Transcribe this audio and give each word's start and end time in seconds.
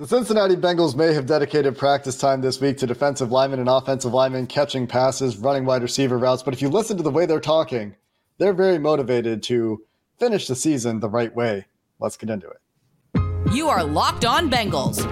The 0.00 0.06
Cincinnati 0.06 0.54
Bengals 0.54 0.94
may 0.94 1.12
have 1.12 1.26
dedicated 1.26 1.76
practice 1.76 2.16
time 2.16 2.40
this 2.40 2.60
week 2.60 2.76
to 2.78 2.86
defensive 2.86 3.32
linemen 3.32 3.58
and 3.58 3.68
offensive 3.68 4.14
linemen 4.14 4.46
catching 4.46 4.86
passes, 4.86 5.36
running 5.36 5.64
wide 5.64 5.82
receiver 5.82 6.16
routes, 6.16 6.40
but 6.40 6.54
if 6.54 6.62
you 6.62 6.68
listen 6.68 6.96
to 6.98 7.02
the 7.02 7.10
way 7.10 7.26
they're 7.26 7.40
talking, 7.40 7.96
they're 8.38 8.52
very 8.52 8.78
motivated 8.78 9.42
to 9.42 9.82
finish 10.16 10.46
the 10.46 10.54
season 10.54 11.00
the 11.00 11.08
right 11.08 11.34
way. 11.34 11.66
Let's 11.98 12.16
get 12.16 12.30
into 12.30 12.46
it. 12.46 13.52
You 13.52 13.68
are 13.70 13.82
Locked 13.82 14.24
On 14.24 14.48
Bengals, 14.48 15.02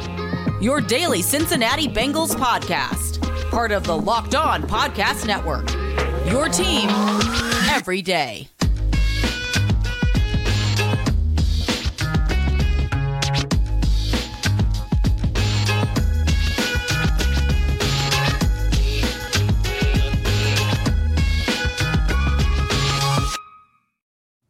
your 0.63 0.81
daily 0.81 1.21
Cincinnati 1.21 1.89
Bengals 1.89 2.37
podcast, 2.37 3.21
part 3.51 3.73
of 3.73 3.83
the 3.83 3.97
Locked 3.97 4.37
On 4.37 4.63
Podcast 4.63 5.27
Network. 5.27 5.69
Your 6.31 6.49
team 6.49 6.89
every 7.71 8.03
day. 8.03 8.51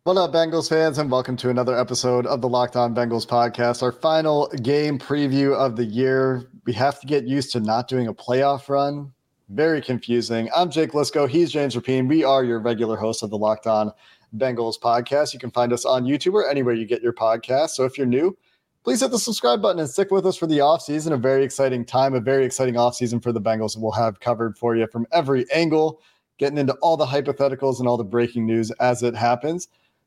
What 0.07 0.19
up, 0.19 0.33
Bengals 0.33 0.69
fans, 0.69 0.99
and 0.99 1.11
welcome 1.11 1.37
to 1.39 1.51
another 1.51 1.77
episode 1.77 2.27
of 2.27 2.41
the 2.41 2.49
Locked 2.49 2.77
On 2.77 2.95
Bengals 2.95 3.27
podcast, 3.27 3.83
our 3.83 3.91
final 3.91 4.47
game 4.63 5.01
preview 5.01 5.53
of 5.53 5.75
the 5.75 5.85
year. 5.85 6.49
We 6.65 6.73
have 6.75 7.01
to 7.01 7.09
get 7.09 7.27
used 7.27 7.51
to 7.55 7.61
not 7.61 7.89
doing 7.89 8.07
a 8.07 8.15
playoff 8.15 8.69
run. 8.69 9.13
Very 9.49 9.83
confusing. 9.83 10.49
I'm 10.55 10.71
Jake 10.71 10.93
Liskow. 10.93 11.29
He's 11.29 11.51
James 11.51 11.75
Rapien. 11.75 12.09
We 12.09 12.23
are 12.23 12.45
your 12.45 12.61
regular 12.61 12.97
host 12.97 13.25
of 13.25 13.31
the 13.31 13.37
Locked 13.37 13.67
On 13.67 13.91
Bengals 14.37 14.79
podcast. 14.79 15.35
You 15.35 15.41
can 15.41 15.51
find 15.51 15.73
us 15.73 15.85
on 15.85 16.05
YouTube 16.05 16.35
or 16.35 16.49
anywhere 16.49 16.75
you 16.75 16.87
get 16.87 17.03
your 17.03 17.13
podcast. 17.13 17.71
So 17.71 17.85
if 17.85 17.99
you're 17.99 18.07
new, 18.07 18.39
please 18.85 19.01
hit 19.01 19.11
the 19.11 19.19
subscribe 19.19 19.61
button 19.61 19.81
and 19.81 19.91
stick 19.91 20.13
with 20.13 20.25
us 20.25 20.37
for 20.37 20.47
the 20.47 20.59
offseason. 20.59 21.15
A 21.15 21.17
very 21.17 21.43
exciting 21.43 21.85
time, 21.85 22.15
a 22.15 22.21
very 22.21 22.45
exciting 22.45 22.77
offseason 22.77 23.21
for 23.21 23.33
the 23.33 23.41
Bengals. 23.41 23.77
We'll 23.77 23.91
have 23.91 24.21
covered 24.21 24.57
for 24.57 24.77
you 24.77 24.87
from 24.87 25.09
every 25.11 25.51
angle, 25.51 26.01
getting 26.39 26.59
into 26.59 26.75
all 26.75 26.97
the 26.97 27.07
hypotheticals 27.07 27.81
and 27.81 27.89
all 27.89 27.97
the 27.97 28.05
breaking 28.05 28.47
news 28.47 28.71
as 28.79 29.03
it 29.03 29.17
happens. 29.17 29.67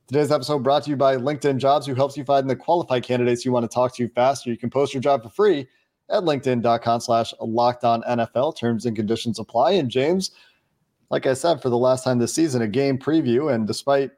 Today's 0.09 0.31
episode 0.31 0.63
brought 0.63 0.85
to 0.85 0.89
you 0.89 0.95
by 0.95 1.17
LinkedIn 1.17 1.57
Jobs, 1.57 1.85
who 1.85 1.93
helps 1.93 2.17
you 2.17 2.23
find 2.23 2.49
the 2.49 2.55
qualified 2.55 3.03
candidates 3.03 3.45
you 3.45 3.51
want 3.51 3.63
to 3.63 3.71
talk 3.71 3.93
to 3.95 4.09
faster. 4.09 4.49
You 4.49 4.57
can 4.57 4.71
post 4.71 4.91
your 4.91 5.01
job 5.01 5.21
for 5.21 5.29
free 5.29 5.67
at 6.09 6.23
linkedin.com 6.23 6.99
slash 6.99 7.31
locked 7.39 7.83
on 7.83 8.01
NFL. 8.01 8.57
Terms 8.57 8.87
and 8.87 8.95
conditions 8.95 9.37
apply. 9.37 9.73
And 9.73 9.87
James, 9.87 10.31
like 11.11 11.27
I 11.27 11.35
said, 11.35 11.61
for 11.61 11.69
the 11.69 11.77
last 11.77 12.03
time 12.03 12.17
this 12.17 12.33
season, 12.33 12.63
a 12.63 12.67
game 12.67 12.97
preview. 12.97 13.53
And 13.53 13.67
despite 13.67 14.09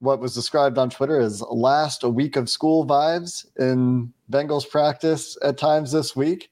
what 0.00 0.18
was 0.18 0.34
described 0.34 0.78
on 0.78 0.90
Twitter 0.90 1.20
as 1.20 1.42
last 1.42 2.02
a 2.02 2.08
week 2.08 2.34
of 2.34 2.50
school 2.50 2.84
vibes 2.84 3.46
in 3.60 4.12
Bengals 4.32 4.68
practice 4.68 5.38
at 5.44 5.58
times 5.58 5.92
this 5.92 6.16
week, 6.16 6.50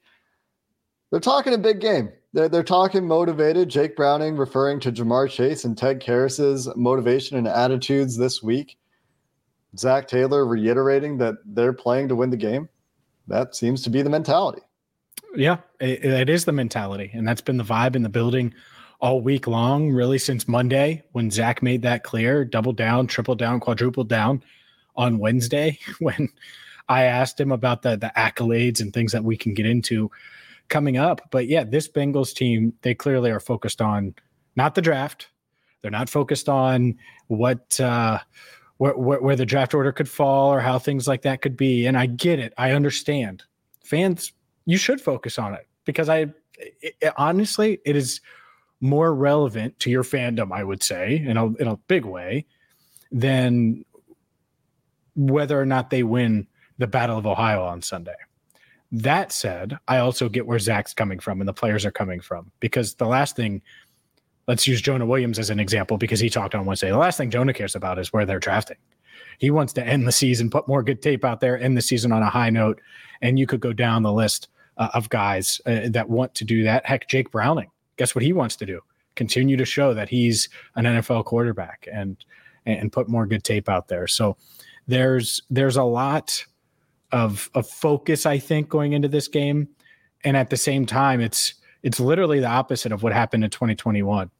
they're 1.10 1.18
talking 1.18 1.52
a 1.52 1.58
big 1.58 1.80
game. 1.80 2.12
They're, 2.32 2.48
they're 2.48 2.62
talking 2.62 3.06
motivated. 3.06 3.68
Jake 3.68 3.96
Browning 3.96 4.36
referring 4.36 4.80
to 4.80 4.92
Ja'Marr 4.92 5.28
Chase 5.28 5.64
and 5.64 5.76
Ted 5.76 6.00
Karras's 6.00 6.68
motivation 6.76 7.36
and 7.36 7.48
attitudes 7.48 8.16
this 8.16 8.42
week. 8.42 8.78
Zac 9.76 10.08
Taylor 10.08 10.46
reiterating 10.46 11.18
that 11.18 11.36
they're 11.44 11.72
playing 11.72 12.08
to 12.08 12.16
win 12.16 12.30
the 12.30 12.36
game. 12.36 12.68
That 13.26 13.54
seems 13.54 13.82
to 13.82 13.90
be 13.90 14.02
the 14.02 14.10
mentality. 14.10 14.62
Yeah, 15.34 15.58
it, 15.80 16.04
it 16.04 16.28
is 16.28 16.44
the 16.44 16.52
mentality. 16.52 17.10
And 17.14 17.26
that's 17.26 17.40
been 17.40 17.56
the 17.56 17.64
vibe 17.64 17.94
in 17.94 18.02
the 18.02 18.08
building 18.08 18.54
all 19.00 19.20
week 19.20 19.46
long, 19.46 19.90
really 19.90 20.18
since 20.18 20.48
Monday 20.48 21.02
when 21.12 21.30
Zac 21.30 21.62
made 21.62 21.82
that 21.82 22.04
clear 22.04 22.44
double 22.44 22.72
down, 22.72 23.06
triple 23.06 23.34
down, 23.34 23.60
quadruple 23.60 24.04
down 24.04 24.42
on 24.96 25.18
Wednesday 25.18 25.78
when 26.00 26.28
I 26.88 27.04
asked 27.04 27.40
him 27.40 27.52
about 27.52 27.82
the, 27.82 27.96
the 27.96 28.12
accolades 28.16 28.80
and 28.80 28.92
things 28.92 29.12
that 29.12 29.24
we 29.24 29.36
can 29.36 29.54
get 29.54 29.66
into 29.66 30.10
coming 30.70 30.96
up. 30.96 31.20
But 31.30 31.46
yeah, 31.46 31.64
this 31.64 31.88
Bengals 31.88 32.34
team, 32.34 32.72
they 32.82 32.94
clearly 32.94 33.30
are 33.30 33.40
focused 33.40 33.82
on 33.82 34.14
not 34.56 34.74
the 34.74 34.82
draft. 34.82 35.28
They're 35.82 35.90
not 35.90 36.08
focused 36.08 36.48
on 36.48 36.96
what 37.28 37.78
uh, 37.80 38.18
where, 38.78 38.96
where, 38.96 39.20
where 39.20 39.36
the 39.36 39.46
draft 39.46 39.74
order 39.74 39.92
could 39.92 40.08
fall 40.08 40.52
or 40.52 40.60
how 40.60 40.78
things 40.78 41.06
like 41.06 41.22
that 41.22 41.42
could 41.42 41.56
be. 41.56 41.86
And 41.86 41.98
I 41.98 42.06
get 42.06 42.38
it. 42.38 42.54
I 42.56 42.72
understand. 42.72 43.42
Fans, 43.84 44.32
you 44.64 44.78
should 44.78 45.00
focus 45.00 45.38
on 45.38 45.54
it 45.54 45.66
because 45.84 46.08
I 46.08 46.26
it, 46.58 46.96
it, 47.00 47.12
honestly, 47.16 47.80
it 47.84 47.96
is 47.96 48.20
more 48.80 49.14
relevant 49.14 49.78
to 49.80 49.90
your 49.90 50.04
fandom, 50.04 50.52
I 50.52 50.64
would 50.64 50.82
say, 50.82 51.16
in 51.16 51.36
a 51.36 51.46
in 51.56 51.66
a 51.66 51.76
big 51.76 52.04
way, 52.04 52.46
than 53.12 53.84
whether 55.14 55.60
or 55.60 55.66
not 55.66 55.90
they 55.90 56.02
win 56.02 56.46
the 56.78 56.86
Battle 56.86 57.18
of 57.18 57.26
Ohio 57.26 57.62
on 57.62 57.82
Sunday. 57.82 58.14
That 58.92 59.32
said, 59.32 59.78
I 59.86 59.98
also 59.98 60.28
get 60.28 60.46
where 60.46 60.58
Zac's 60.58 60.94
coming 60.94 61.20
from 61.20 61.40
and 61.40 61.46
the 61.46 61.52
players 61.52 61.84
are 61.86 61.92
coming 61.92 62.20
from 62.20 62.50
because 62.58 62.94
the 62.94 63.06
last 63.06 63.36
thing, 63.36 63.62
let's 64.48 64.66
use 64.66 64.82
Jonah 64.82 65.06
Williams 65.06 65.38
as 65.38 65.50
an 65.50 65.60
example 65.60 65.96
because 65.96 66.18
he 66.18 66.28
talked 66.28 66.54
on 66.54 66.64
Wednesday. 66.64 66.90
The 66.90 66.98
last 66.98 67.16
thing 67.16 67.30
Jonah 67.30 67.52
cares 67.52 67.76
about 67.76 67.98
is 67.98 68.12
where 68.12 68.26
they're 68.26 68.40
drafting. 68.40 68.78
He 69.38 69.50
wants 69.50 69.72
to 69.74 69.86
end 69.86 70.06
the 70.06 70.12
season, 70.12 70.50
put 70.50 70.68
more 70.68 70.82
good 70.82 71.02
tape 71.02 71.24
out 71.24 71.40
there, 71.40 71.58
end 71.58 71.76
the 71.76 71.82
season 71.82 72.12
on 72.12 72.22
a 72.22 72.28
high 72.28 72.50
note. 72.50 72.80
And 73.22 73.38
you 73.38 73.46
could 73.46 73.60
go 73.60 73.72
down 73.72 74.02
the 74.02 74.12
list 74.12 74.48
uh, 74.76 74.88
of 74.92 75.08
guys 75.08 75.60
uh, 75.66 75.88
that 75.90 76.10
want 76.10 76.34
to 76.34 76.44
do 76.44 76.64
that. 76.64 76.84
Heck, 76.84 77.08
Jake 77.08 77.30
Browning, 77.30 77.70
guess 77.96 78.14
what 78.14 78.24
he 78.24 78.32
wants 78.32 78.56
to 78.56 78.66
do? 78.66 78.80
Continue 79.14 79.56
to 79.56 79.64
show 79.64 79.94
that 79.94 80.08
he's 80.08 80.48
an 80.74 80.84
NFL 80.84 81.24
quarterback 81.24 81.86
and 81.92 82.16
and 82.66 82.92
put 82.92 83.08
more 83.08 83.26
good 83.26 83.42
tape 83.42 83.68
out 83.68 83.88
there. 83.88 84.06
So 84.06 84.36
there's 84.86 85.42
there's 85.50 85.76
a 85.76 85.82
lot 85.82 86.44
of 87.12 87.50
of 87.54 87.68
focus, 87.68 88.26
I 88.26 88.38
think, 88.38 88.68
going 88.68 88.92
into 88.92 89.08
this 89.08 89.28
game. 89.28 89.68
And 90.24 90.36
at 90.36 90.50
the 90.50 90.56
same 90.56 90.86
time, 90.86 91.20
it's 91.20 91.54
it's 91.82 92.00
literally 92.00 92.40
the 92.40 92.46
opposite 92.46 92.92
of 92.92 93.02
what 93.02 93.12
happened 93.12 93.44
in 93.44 93.50
2021, 93.50 94.30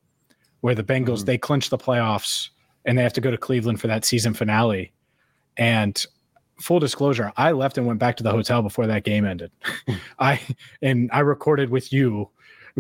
where 0.61 0.75
the 0.75 0.85
Bengals 0.85 1.19
mm-hmm. 1.19 1.25
they 1.25 1.39
clinch 1.39 1.71
the 1.71 1.79
playoffs 1.79 2.51
and 2.85 2.97
they 2.97 3.03
have 3.03 3.13
to 3.15 3.21
go 3.21 3.31
to 3.31 3.39
Cleveland 3.39 3.81
for 3.81 3.87
that 3.87 4.05
season 4.05 4.35
finale. 4.35 4.93
And 5.57 6.05
full 6.61 6.81
disclosure, 6.81 7.33
I 7.37 7.53
left 7.53 7.79
and 7.79 7.87
went 7.87 7.99
back 7.99 8.17
to 8.17 8.23
the 8.23 8.31
hotel 8.31 8.63
before 8.63 8.87
that 8.87 9.05
game 9.05 9.25
ended. 9.25 9.51
I 10.19 10.41
and 10.83 11.11
I 11.13 11.21
recorded 11.21 11.71
with 11.71 11.93
you 11.93 12.31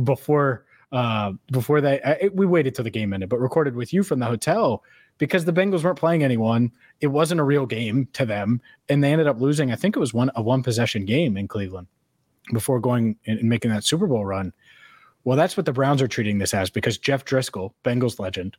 before 0.04 0.64
uh 0.92 1.32
before 1.52 1.80
that 1.80 2.06
I, 2.06 2.30
we 2.32 2.46
waited 2.46 2.74
till 2.74 2.84
the 2.84 2.90
game 2.90 3.12
ended, 3.12 3.28
but 3.28 3.40
recorded 3.40 3.74
with 3.74 3.92
you 3.92 4.02
from 4.02 4.18
the 4.18 4.26
hotel 4.26 4.82
because 5.20 5.44
the 5.44 5.52
Bengals 5.52 5.84
weren't 5.84 5.98
playing 5.98 6.24
anyone. 6.24 6.72
It 7.00 7.08
wasn't 7.08 7.40
a 7.40 7.44
real 7.44 7.66
game 7.66 8.08
to 8.14 8.26
them, 8.26 8.60
and 8.88 9.04
they 9.04 9.12
ended 9.12 9.28
up 9.28 9.40
losing. 9.40 9.70
I 9.70 9.76
think 9.76 9.94
it 9.94 10.00
was 10.00 10.12
one 10.12 10.32
a 10.34 10.42
one 10.42 10.64
possession 10.64 11.04
game 11.04 11.36
in 11.36 11.46
Cleveland 11.46 11.86
before 12.52 12.80
going 12.80 13.16
and 13.26 13.40
making 13.44 13.70
that 13.70 13.84
Super 13.84 14.08
Bowl 14.08 14.24
run. 14.24 14.52
Well, 15.22 15.36
that's 15.36 15.56
what 15.56 15.66
the 15.66 15.72
Browns 15.72 16.02
are 16.02 16.08
treating 16.08 16.38
this 16.38 16.54
as 16.54 16.70
because 16.70 16.98
Jeff 16.98 17.24
Driskel, 17.24 17.74
Bengals 17.84 18.18
legend, 18.18 18.56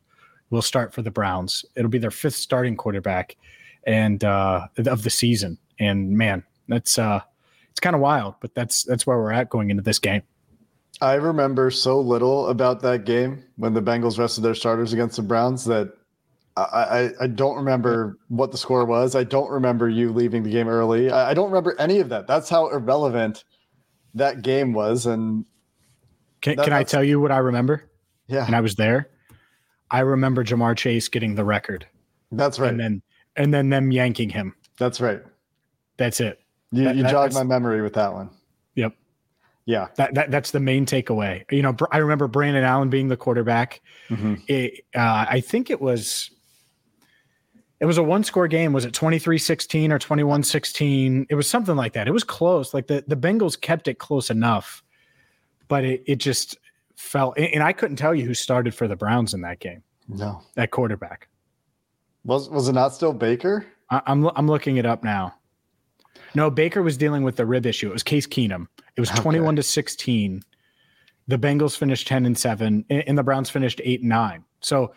will 0.50 0.62
start 0.62 0.94
for 0.94 1.02
the 1.02 1.10
Browns. 1.10 1.64
It'll 1.74 1.90
be 1.90 1.98
their 1.98 2.12
fifth 2.12 2.36
starting 2.36 2.76
quarterback 2.76 3.36
and 3.84 4.22
uh, 4.22 4.68
of 4.86 5.02
the 5.02 5.10
season. 5.10 5.58
And 5.80 6.16
man, 6.16 6.44
that's 6.68 6.96
uh, 6.96 7.20
it's 7.70 7.80
kind 7.80 7.96
of 7.96 8.00
wild, 8.00 8.36
but 8.40 8.54
that's 8.54 8.84
that's 8.84 9.04
where 9.04 9.18
we're 9.18 9.32
at 9.32 9.50
going 9.50 9.70
into 9.70 9.82
this 9.82 9.98
game. 9.98 10.22
I 11.00 11.14
remember 11.14 11.72
so 11.72 12.00
little 12.00 12.46
about 12.46 12.80
that 12.82 13.04
game 13.04 13.42
when 13.56 13.74
the 13.74 13.82
Bengals 13.82 14.20
rested 14.20 14.42
their 14.42 14.54
starters 14.54 14.92
against 14.92 15.16
the 15.16 15.22
Browns 15.22 15.64
that 15.64 15.92
I, 16.56 17.10
I 17.20 17.26
don't 17.28 17.56
remember 17.56 18.18
what 18.28 18.52
the 18.52 18.58
score 18.58 18.84
was. 18.84 19.14
I 19.14 19.24
don't 19.24 19.50
remember 19.50 19.88
you 19.88 20.12
leaving 20.12 20.42
the 20.42 20.50
game 20.50 20.68
early. 20.68 21.10
I, 21.10 21.30
I 21.30 21.34
don't 21.34 21.46
remember 21.46 21.74
any 21.78 21.98
of 22.00 22.10
that. 22.10 22.26
That's 22.26 22.48
how 22.48 22.68
irrelevant 22.68 23.44
that 24.14 24.42
game 24.42 24.74
was. 24.74 25.06
And 25.06 25.46
can, 26.42 26.56
that, 26.56 26.64
can 26.64 26.72
I 26.72 26.82
tell 26.82 27.02
you 27.02 27.20
what 27.20 27.32
I 27.32 27.38
remember? 27.38 27.90
Yeah. 28.26 28.44
And 28.44 28.54
I 28.54 28.60
was 28.60 28.74
there. 28.74 29.08
I 29.90 30.00
remember 30.00 30.44
Ja'Marr 30.44 30.76
Chase 30.76 31.08
getting 31.08 31.34
the 31.34 31.44
record. 31.44 31.86
That's 32.30 32.58
right. 32.58 32.70
And 32.70 32.80
then 32.80 33.02
and 33.36 33.52
then 33.52 33.70
them 33.70 33.90
yanking 33.90 34.28
him. 34.28 34.54
That's 34.78 35.00
right. 35.00 35.22
That's 35.96 36.20
it. 36.20 36.40
You, 36.70 36.84
that, 36.84 36.96
you 36.96 37.04
jogged 37.04 37.34
my 37.34 37.44
memory 37.44 37.82
with 37.82 37.94
that 37.94 38.12
one. 38.12 38.30
Yep. 38.74 38.94
Yeah, 39.64 39.88
that, 39.96 40.14
that 40.14 40.30
that's 40.30 40.50
the 40.50 40.60
main 40.60 40.86
takeaway. 40.86 41.44
You 41.50 41.62
know, 41.62 41.76
I 41.92 41.98
remember 41.98 42.26
Brandon 42.26 42.64
Allen 42.64 42.90
being 42.90 43.08
the 43.08 43.16
quarterback. 43.16 43.80
Mm-hmm. 44.10 44.34
It, 44.48 44.84
uh, 44.94 45.26
I 45.28 45.40
think 45.40 45.70
it 45.70 45.80
was 45.80 46.30
it 47.82 47.86
was 47.86 47.98
a 47.98 48.02
one 48.02 48.22
score 48.22 48.46
game. 48.46 48.72
Was 48.72 48.84
it 48.84 48.94
23-16 48.94 49.90
or 49.90 49.98
21-16? 49.98 51.26
It 51.28 51.34
was 51.34 51.50
something 51.50 51.74
like 51.74 51.94
that. 51.94 52.06
It 52.06 52.12
was 52.12 52.22
close. 52.22 52.72
Like 52.72 52.86
the, 52.86 53.04
the 53.08 53.16
Bengals 53.16 53.60
kept 53.60 53.88
it 53.88 53.98
close 53.98 54.30
enough, 54.30 54.84
but 55.66 55.84
it, 55.84 56.04
it 56.06 56.16
just 56.16 56.56
fell. 56.94 57.34
And 57.36 57.60
I 57.60 57.72
couldn't 57.72 57.96
tell 57.96 58.14
you 58.14 58.24
who 58.24 58.34
started 58.34 58.72
for 58.72 58.86
the 58.86 58.94
Browns 58.94 59.34
in 59.34 59.40
that 59.40 59.58
game. 59.58 59.82
No. 60.06 60.42
At 60.56 60.70
quarterback. 60.70 61.28
Was 62.24 62.48
was 62.48 62.68
it 62.68 62.74
not 62.74 62.94
still 62.94 63.12
Baker? 63.12 63.66
I, 63.90 64.00
I'm 64.06 64.30
I'm 64.36 64.46
looking 64.46 64.76
it 64.76 64.86
up 64.86 65.02
now. 65.02 65.34
No, 66.36 66.50
Baker 66.50 66.82
was 66.82 66.96
dealing 66.96 67.24
with 67.24 67.34
the 67.34 67.44
rib 67.44 67.66
issue. 67.66 67.88
It 67.88 67.92
was 67.92 68.04
Case 68.04 68.28
Keenum. 68.28 68.68
It 68.94 69.00
was 69.00 69.10
21 69.10 69.56
to 69.56 69.62
16. 69.62 70.40
The 71.26 71.38
Bengals 71.38 71.76
finished 71.76 72.06
10 72.06 72.26
and 72.26 72.38
7 72.38 72.84
and 72.90 73.18
the 73.18 73.24
Browns 73.24 73.50
finished 73.50 73.80
8 73.82 74.00
and 74.00 74.08
9. 74.08 74.44
So 74.60 74.94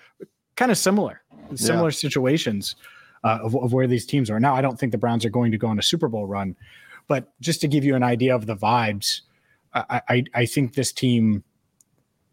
kind 0.55 0.71
of 0.71 0.77
similar, 0.77 1.23
similar 1.55 1.89
yeah. 1.89 1.95
situations 1.95 2.75
uh, 3.23 3.39
of, 3.43 3.55
of 3.55 3.73
where 3.73 3.87
these 3.87 4.05
teams 4.05 4.29
are. 4.29 4.39
Now, 4.39 4.55
I 4.55 4.61
don't 4.61 4.79
think 4.79 4.91
the 4.91 4.97
Browns 4.97 5.25
are 5.25 5.29
going 5.29 5.51
to 5.51 5.57
go 5.57 5.67
on 5.67 5.79
a 5.79 5.83
Super 5.83 6.07
Bowl 6.07 6.25
run, 6.25 6.55
but 7.07 7.31
just 7.41 7.61
to 7.61 7.67
give 7.67 7.83
you 7.83 7.95
an 7.95 8.03
idea 8.03 8.35
of 8.35 8.45
the 8.45 8.55
vibes, 8.55 9.21
I, 9.73 10.01
I, 10.09 10.23
I 10.33 10.45
think 10.45 10.73
this 10.73 10.91
team 10.91 11.43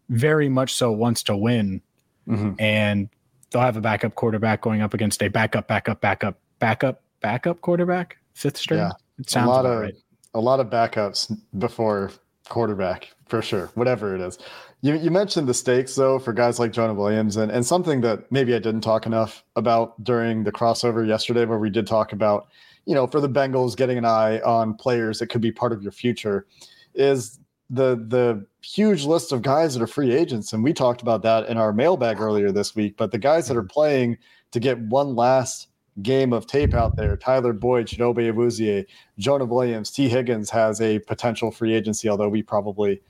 very 0.08 0.48
much 0.48 0.74
so 0.74 0.92
wants 0.92 1.22
to 1.24 1.36
win. 1.36 1.82
Mm-hmm. 2.28 2.52
And 2.58 3.08
they'll 3.50 3.62
have 3.62 3.76
a 3.76 3.80
backup 3.80 4.14
quarterback 4.14 4.60
going 4.60 4.80
up 4.80 4.94
against 4.94 5.22
a 5.22 5.28
backup, 5.28 5.68
backup, 5.68 6.00
backup, 6.00 6.38
backup, 6.58 7.02
backup 7.20 7.60
quarterback, 7.60 8.18
fifth 8.34 8.56
string. 8.56 8.80
Yeah. 8.80 8.92
It 9.18 9.30
sounds 9.30 9.46
a 9.46 9.50
lot 9.50 9.66
of 9.66 9.80
right. 9.80 9.94
a 10.34 10.40
lot 10.40 10.60
of 10.60 10.68
backups 10.68 11.36
before 11.58 12.12
quarterback 12.52 13.10
for 13.26 13.40
sure, 13.40 13.70
whatever 13.74 14.14
it 14.14 14.20
is. 14.20 14.38
You, 14.82 14.94
you 14.94 15.10
mentioned 15.10 15.48
the 15.48 15.54
stakes 15.54 15.94
though 15.94 16.18
for 16.18 16.34
guys 16.34 16.58
like 16.58 16.70
Jonah 16.70 16.92
Williams 16.92 17.38
and, 17.38 17.50
and 17.50 17.64
something 17.64 18.02
that 18.02 18.30
maybe 18.30 18.54
I 18.54 18.58
didn't 18.58 18.82
talk 18.82 19.06
enough 19.06 19.42
about 19.56 20.04
during 20.04 20.44
the 20.44 20.52
crossover 20.52 21.06
yesterday, 21.06 21.46
where 21.46 21.58
we 21.58 21.70
did 21.70 21.86
talk 21.86 22.12
about, 22.12 22.48
you 22.84 22.94
know, 22.94 23.06
for 23.06 23.20
the 23.20 23.28
Bengals 23.28 23.74
getting 23.74 23.96
an 23.96 24.04
eye 24.04 24.38
on 24.40 24.74
players 24.74 25.18
that 25.18 25.28
could 25.28 25.40
be 25.40 25.50
part 25.50 25.72
of 25.72 25.82
your 25.82 25.92
future 25.92 26.46
is 26.94 27.40
the 27.70 27.96
the 28.08 28.46
huge 28.62 29.04
list 29.06 29.32
of 29.32 29.40
guys 29.40 29.72
that 29.72 29.82
are 29.82 29.86
free 29.86 30.12
agents. 30.12 30.52
And 30.52 30.62
we 30.62 30.74
talked 30.74 31.00
about 31.00 31.22
that 31.22 31.48
in 31.48 31.56
our 31.56 31.72
mailbag 31.72 32.20
earlier 32.20 32.52
this 32.52 32.76
week. 32.76 32.98
But 32.98 33.12
the 33.12 33.18
guys 33.18 33.48
that 33.48 33.56
are 33.56 33.62
playing 33.62 34.18
to 34.50 34.60
get 34.60 34.78
one 34.78 35.16
last 35.16 35.68
game 36.00 36.32
of 36.32 36.46
tape 36.46 36.72
out 36.72 36.96
there, 36.96 37.16
Tyler 37.16 37.52
Boyd, 37.52 37.86
Chidobe 37.86 38.32
Awuzie, 38.32 38.86
Jonah 39.18 39.44
Williams, 39.44 39.90
Tee 39.90 40.08
Higgins 40.08 40.48
has 40.50 40.80
a 40.80 41.00
potential 41.00 41.50
free 41.50 41.74
agency, 41.74 42.08
although 42.08 42.28
we 42.28 42.42
probably 42.42 43.00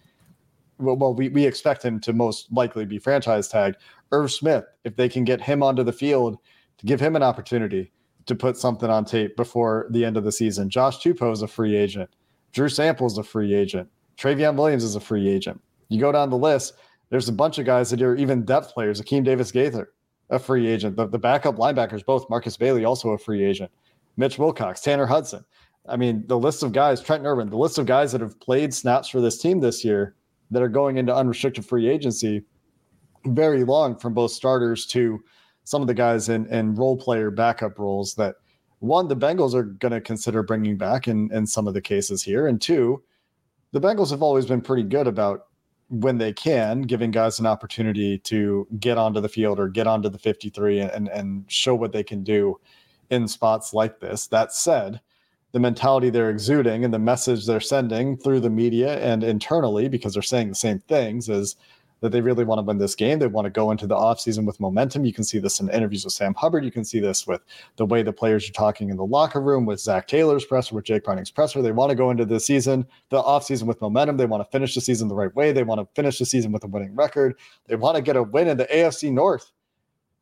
well, 0.79 0.97
well 0.97 1.15
we, 1.15 1.29
we 1.29 1.47
expect 1.47 1.85
him 1.85 2.01
to 2.01 2.13
most 2.13 2.51
likely 2.53 2.85
be 2.85 2.99
franchise 2.99 3.49
tagged. 3.49 3.77
Irv 4.11 4.33
Smith, 4.33 4.65
if 4.85 4.97
they 4.97 5.09
can 5.09 5.25
get 5.25 5.41
him 5.41 5.63
onto 5.63 5.83
the 5.85 5.93
field 5.93 6.39
to 6.79 6.87
give 6.87 7.01
him 7.01 7.15
an 7.15 7.23
opportunity 7.23 7.93
to 8.27 8.35
put 8.35 8.57
something 8.57 8.91
on 8.91 9.05
tape 9.05 9.37
before 9.37 9.87
the 9.91 10.05
end 10.05 10.17
of 10.17 10.25
the 10.25 10.33
season. 10.33 10.69
Josh 10.69 10.99
Tupou 10.99 11.33
is 11.33 11.43
a 11.43 11.49
free 11.49 11.77
agent. 11.77 12.11
Drew 12.53 12.69
Sample 12.69 13.07
is 13.07 13.19
a 13.19 13.23
free 13.23 13.55
agent. 13.55 13.89
Trayveon 14.17 14.57
Williams 14.57 14.85
is 14.85 14.95
a 14.95 15.01
free 15.01 15.29
agent. 15.29 15.61
You 15.89 16.01
go 16.01 16.13
down 16.13 16.31
the 16.31 16.37
list, 16.37 16.75
there's 17.11 17.29
a 17.29 17.33
bunch 17.33 17.59
of 17.59 17.67
guys 17.67 17.91
that 17.91 18.03
are 18.03 18.17
even 18.17 18.45
depth 18.45 18.73
players. 18.73 19.01
Akeem 19.01 19.25
Davis 19.25 19.51
Gaither, 19.53 19.91
a 20.33 20.39
free 20.39 20.67
agent. 20.67 20.97
The, 20.97 21.07
the 21.07 21.19
backup 21.19 21.57
linebackers, 21.57 22.05
both 22.05 22.29
Markus 22.29 22.57
Bailey, 22.57 22.85
also 22.85 23.11
a 23.11 23.19
free 23.19 23.45
agent. 23.45 23.71
Mitch 24.17 24.39
Wilcox, 24.39 24.81
Tanner 24.81 25.07
Hudson. 25.07 25.45
I 25.89 25.97
mean, 25.97 26.25
the 26.27 26.39
list 26.39 26.63
of 26.63 26.73
guys, 26.73 27.01
Trent 27.01 27.25
Irwin, 27.25 27.51
the 27.51 27.57
list 27.57 27.79
of 27.79 27.87
guys 27.87 28.13
that 28.13 28.21
have 28.21 28.41
played 28.41 28.73
snaps 28.73 29.09
for 29.09 29.21
this 29.21 29.39
team 29.39 29.61
this 29.61 29.85
year 29.85 30.17
that 30.51 30.63
are 30.63 30.69
going 30.69 30.97
into 30.97 31.15
unrestricted 31.15 31.65
free 31.65 31.89
agency, 31.89 32.45
very 33.27 33.65
long 33.65 33.97
from 33.97 34.15
both 34.15 34.33
starters 34.33 34.87
to 34.87 35.23
some 35.65 35.81
of 35.81 35.87
the 35.87 35.95
guys 35.95 36.29
in, 36.29 36.47
in 36.47 36.75
role 36.75 36.97
player 36.97 37.31
backup 37.31 37.79
roles 37.79 38.15
that 38.15 38.37
one, 38.81 39.07
the 39.07 39.17
Bengals 39.17 39.55
are 39.55 39.63
going 39.63 39.93
to 39.93 40.01
consider 40.01 40.43
bringing 40.43 40.77
back 40.77 41.07
in, 41.07 41.33
in 41.33 41.47
some 41.47 41.69
of 41.69 41.75
the 41.75 41.81
cases 41.81 42.21
here. 42.23 42.49
And 42.49 42.61
two, 42.61 43.03
the 43.71 43.81
Bengals 43.81 44.11
have 44.11 44.23
always 44.23 44.47
been 44.47 44.61
pretty 44.61 44.83
good 44.83 45.07
about 45.07 45.47
when 45.93 46.17
they 46.17 46.33
can, 46.33 46.81
giving 46.83 47.11
guys 47.11 47.39
an 47.39 47.45
opportunity 47.45 48.17
to 48.17 48.67
get 48.81 48.97
onto 48.97 49.21
the 49.21 49.29
field 49.29 49.61
or 49.61 49.69
get 49.69 49.87
onto 49.87 50.09
the 50.09 50.19
53 50.19 50.81
and, 50.81 51.09
and 51.09 51.45
show 51.49 51.75
what 51.75 51.93
they 51.93 52.03
can 52.03 52.25
do 52.25 52.59
in 53.11 53.29
spots 53.29 53.75
like 53.75 54.01
this. 54.01 54.27
That 54.27 54.55
said, 54.55 55.03
the 55.53 55.61
mentality 55.61 56.09
they're 56.09 56.31
exuding 56.31 56.87
and 56.87 56.95
the 56.95 56.99
message 56.99 57.45
they're 57.45 57.61
sending 57.61 58.17
through 58.17 58.41
the 58.41 58.49
media 58.49 58.99
and 59.01 59.23
internally, 59.23 59.87
because 59.87 60.15
they're 60.15 60.23
saying 60.23 60.49
the 60.49 60.55
same 60.55 60.79
things, 60.79 61.29
is 61.29 61.57
that 62.03 62.11
they 62.11 62.21
really 62.21 62.45
want 62.45 62.59
to 62.59 62.63
win 62.63 62.79
this 62.79 62.97
game. 62.97 63.21
They 63.21 63.29
want 63.29 63.47
to 63.47 63.51
go 63.51 63.71
into 63.71 63.87
the 63.87 63.95
offseason 63.95 64.45
with 64.45 64.59
momentum. 64.59 65.05
You 65.05 65.13
can 65.13 65.23
see 65.23 65.39
this 65.39 65.61
in 65.61 65.71
interviews 65.71 66.05
with 66.05 66.13
Sam 66.13 66.35
Hubbard. 66.35 66.65
You 66.65 66.73
can 66.73 66.85
see 66.85 66.99
this 66.99 67.29
with 67.29 67.41
the 67.77 67.87
way 67.87 68.03
the 68.03 68.13
players 68.13 68.49
are 68.49 68.53
talking 68.53 68.91
in 68.91 68.97
the 68.97 69.05
locker 69.05 69.41
room 69.41 69.65
with 69.65 69.79
Zac 69.79 70.09
Taylor's 70.09 70.45
presser, 70.45 70.75
with 70.75 70.85
Jake 70.85 71.05
Browning's 71.05 71.31
presser. 71.31 71.63
They 71.63 71.71
want 71.71 71.91
to 71.91 71.97
go 71.97 72.11
into 72.11 72.25
the 72.25 72.41
season, 72.41 72.85
the 73.11 73.23
offseason 73.23 73.65
with 73.65 73.81
momentum. 73.81 74.17
They 74.17 74.27
want 74.27 74.45
to 74.45 74.51
finish 74.51 74.75
the 74.75 74.81
season 74.81 75.07
the 75.07 75.15
right 75.15 75.35
way. 75.37 75.53
They 75.53 75.63
want 75.63 75.81
to 75.81 75.87
finish 75.95 76.19
the 76.19 76.27
season 76.27 76.51
with 76.51 76.65
a 76.65 76.67
winning 76.67 76.93
record. 76.97 77.39
They 77.69 77.77
want 77.77 77.95
to 77.95 78.03
get 78.03 78.17
a 78.17 78.23
win 78.23 78.49
in 78.49 78.57
the 78.57 78.67
AFC 78.67 79.13
North 79.13 79.53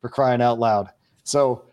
for 0.01 0.09
crying 0.09 0.41
out 0.41 0.59
loud. 0.59 0.87
So 1.23 1.65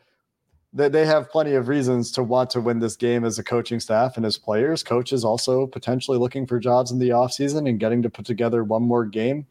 they, 0.72 0.88
they 0.88 1.04
have 1.04 1.30
plenty 1.30 1.52
of 1.52 1.68
reasons 1.68 2.10
to 2.12 2.22
want 2.22 2.48
to 2.50 2.62
win 2.62 2.78
this 2.78 2.96
game 2.96 3.26
as 3.26 3.38
a 3.38 3.44
coaching 3.44 3.78
staff 3.78 4.16
and 4.16 4.24
as 4.24 4.38
players. 4.38 4.82
Coaches 4.82 5.22
also 5.22 5.66
potentially 5.66 6.16
looking 6.16 6.46
for 6.46 6.58
jobs 6.58 6.90
in 6.90 6.98
the 6.98 7.10
offseason 7.10 7.68
and 7.68 7.78
getting 7.78 8.00
to 8.00 8.08
put 8.08 8.24
together 8.24 8.64
one 8.64 8.82
more 8.82 9.04
game 9.04 9.46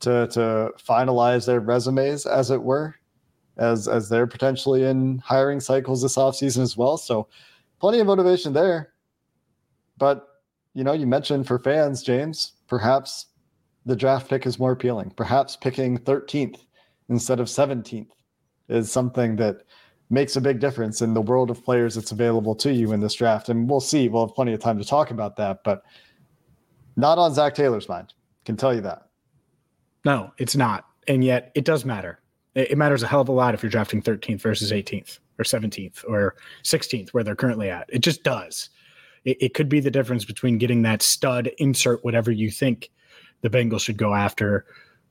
to 0.00 0.26
to 0.28 0.70
finalize 0.78 1.46
their 1.46 1.60
resumes, 1.60 2.26
as 2.26 2.50
it 2.50 2.62
were, 2.62 2.94
as 3.56 3.88
as 3.88 4.08
they're 4.08 4.26
potentially 4.26 4.84
in 4.84 5.18
hiring 5.18 5.60
cycles 5.60 6.02
this 6.02 6.16
offseason 6.16 6.62
as 6.62 6.76
well. 6.76 6.96
So 6.96 7.28
plenty 7.78 8.00
of 8.00 8.06
motivation 8.06 8.52
there. 8.52 8.92
But 9.98 10.26
you 10.74 10.84
know, 10.84 10.92
you 10.92 11.06
mentioned 11.06 11.46
for 11.46 11.58
fans, 11.58 12.02
James, 12.02 12.52
perhaps 12.68 13.26
the 13.86 13.96
draft 13.96 14.28
pick 14.28 14.46
is 14.46 14.58
more 14.58 14.72
appealing. 14.72 15.10
Perhaps 15.16 15.56
picking 15.56 15.98
13th 15.98 16.60
instead 17.08 17.40
of 17.40 17.48
17th 17.48 18.10
is 18.68 18.90
something 18.90 19.36
that 19.36 19.62
makes 20.10 20.36
a 20.36 20.40
big 20.40 20.60
difference 20.60 21.02
in 21.02 21.14
the 21.14 21.20
world 21.20 21.50
of 21.50 21.64
players 21.64 21.94
that's 21.94 22.12
available 22.12 22.54
to 22.54 22.72
you 22.72 22.92
in 22.92 23.00
this 23.00 23.14
draft. 23.14 23.48
And 23.48 23.68
we'll 23.68 23.80
see. 23.80 24.08
We'll 24.08 24.26
have 24.26 24.34
plenty 24.34 24.52
of 24.52 24.60
time 24.60 24.78
to 24.78 24.84
talk 24.84 25.10
about 25.10 25.36
that, 25.36 25.62
but 25.64 25.82
not 26.96 27.18
on 27.18 27.34
Zac 27.34 27.54
Taylor's 27.54 27.88
mind. 27.88 28.12
Can 28.44 28.56
tell 28.56 28.74
you 28.74 28.80
that. 28.82 29.09
No, 30.04 30.32
it's 30.38 30.56
not. 30.56 30.86
And 31.08 31.24
yet 31.24 31.52
it 31.54 31.64
does 31.64 31.84
matter. 31.84 32.20
It, 32.54 32.76
matters 32.76 33.02
a 33.02 33.06
hell 33.06 33.20
of 33.20 33.28
a 33.28 33.32
lot 33.32 33.54
if 33.54 33.62
you're 33.62 33.70
drafting 33.70 34.02
13th 34.02 34.40
versus 34.40 34.72
18th 34.72 35.20
or 35.38 35.44
17th 35.44 36.04
or 36.08 36.34
16th, 36.64 37.10
where 37.10 37.22
they're 37.22 37.36
currently 37.36 37.70
at. 37.70 37.88
It 37.92 38.00
just 38.00 38.24
does. 38.24 38.70
It, 39.24 39.36
it 39.40 39.54
could 39.54 39.68
be 39.68 39.80
the 39.80 39.90
difference 39.90 40.24
between 40.24 40.58
getting 40.58 40.82
that 40.82 41.02
stud, 41.02 41.50
insert 41.58 42.04
whatever 42.04 42.30
you 42.30 42.50
think 42.50 42.90
the 43.42 43.50
Bengals 43.50 43.82
should 43.82 43.96
go 43.96 44.14
after 44.14 44.66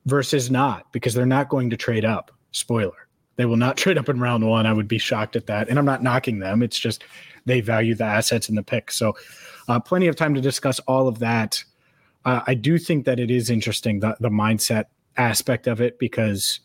versus 0.06 0.52
not, 0.52 0.92
because 0.92 1.14
they're 1.14 1.26
not 1.26 1.50
going 1.50 1.70
to 1.70 1.78
trade 1.78 2.06
up. 2.06 2.32
Spoiler. 2.52 3.08
They 3.38 3.46
will 3.46 3.58
not 3.58 3.78
trade 3.78 3.98
up 3.98 4.10
in 4.10 4.20
round 4.20 4.46
one. 4.48 4.66
I 4.66 4.74
would 4.74 4.88
be 4.88 4.98
shocked 4.98 5.36
at 5.36 5.48
that. 5.48 5.70
And 5.70 5.80
I'm 5.80 5.86
not 5.86 6.04
knocking 6.04 6.40
them. 6.40 6.62
It's 6.62 6.80
just 6.80 7.06
they 7.46 7.62
value 7.62 7.96
the 7.96 8.04
assets 8.04 8.50
in 8.50 8.56
the 8.56 8.64
pick. 8.64 8.92
So, 8.92 9.16
uh, 9.70 9.80
plenty 9.80 10.08
of 10.08 10.16
time 10.16 10.34
to 10.34 10.42
discuss 10.42 10.80
all 10.82 11.08
of 11.08 11.20
that 11.20 11.64
uh, 12.30 12.44
I 12.46 12.54
do 12.54 12.78
think 12.78 13.06
that 13.06 13.20
it 13.20 13.32
is 13.32 13.50
interesting 13.50 14.02
the 14.02 14.16
the 14.20 14.30
mindset 14.30 14.86
aspect 15.18 15.66
of 15.66 15.82
it 15.82 15.98
because, 15.98 16.60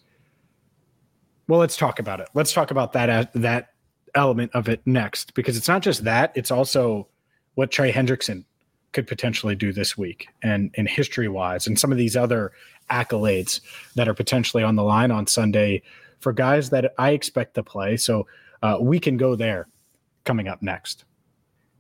well, 1.49 1.59
let's 1.59 1.76
talk 1.76 1.99
about 1.99 2.21
it. 2.21 2.28
Let's 2.35 2.52
talk 2.52 2.71
about 2.71 2.92
that 2.92 3.33
that 3.33 3.71
element 4.14 4.50
of 4.52 4.68
it 4.68 4.83
next 4.85 5.33
because 5.33 5.56
it's 5.56 5.66
not 5.66 5.80
just 5.80 6.04
that; 6.04 6.33
it's 6.35 6.50
also 6.50 7.09
what 7.54 7.71
Trey 7.71 7.90
Hendrickson 7.90 8.44
could 8.92 9.06
potentially 9.06 9.54
do 9.54 9.73
this 9.73 9.97
week 9.97 10.28
and 10.42 10.71
in 10.75 10.87
history 10.87 11.28
wise 11.28 11.66
and 11.66 11.78
some 11.78 11.90
of 11.90 11.97
these 11.97 12.14
other 12.14 12.52
accolades 12.90 13.61
that 13.94 14.06
are 14.06 14.14
potentially 14.14 14.62
on 14.62 14.76
the 14.76 14.85
line 14.85 15.11
on 15.11 15.26
Sunday 15.26 15.83
for 16.21 16.33
guys 16.35 16.68
that 16.71 16.92
I 16.99 17.11
expect 17.11 17.54
to 17.54 17.62
play. 17.62 17.97
So 17.97 18.26
uh, 18.62 18.76
we 18.80 19.00
can 19.00 19.16
go 19.16 19.35
there 19.35 19.66
coming 20.25 20.47
up 20.47 20.62
next. 20.62 21.06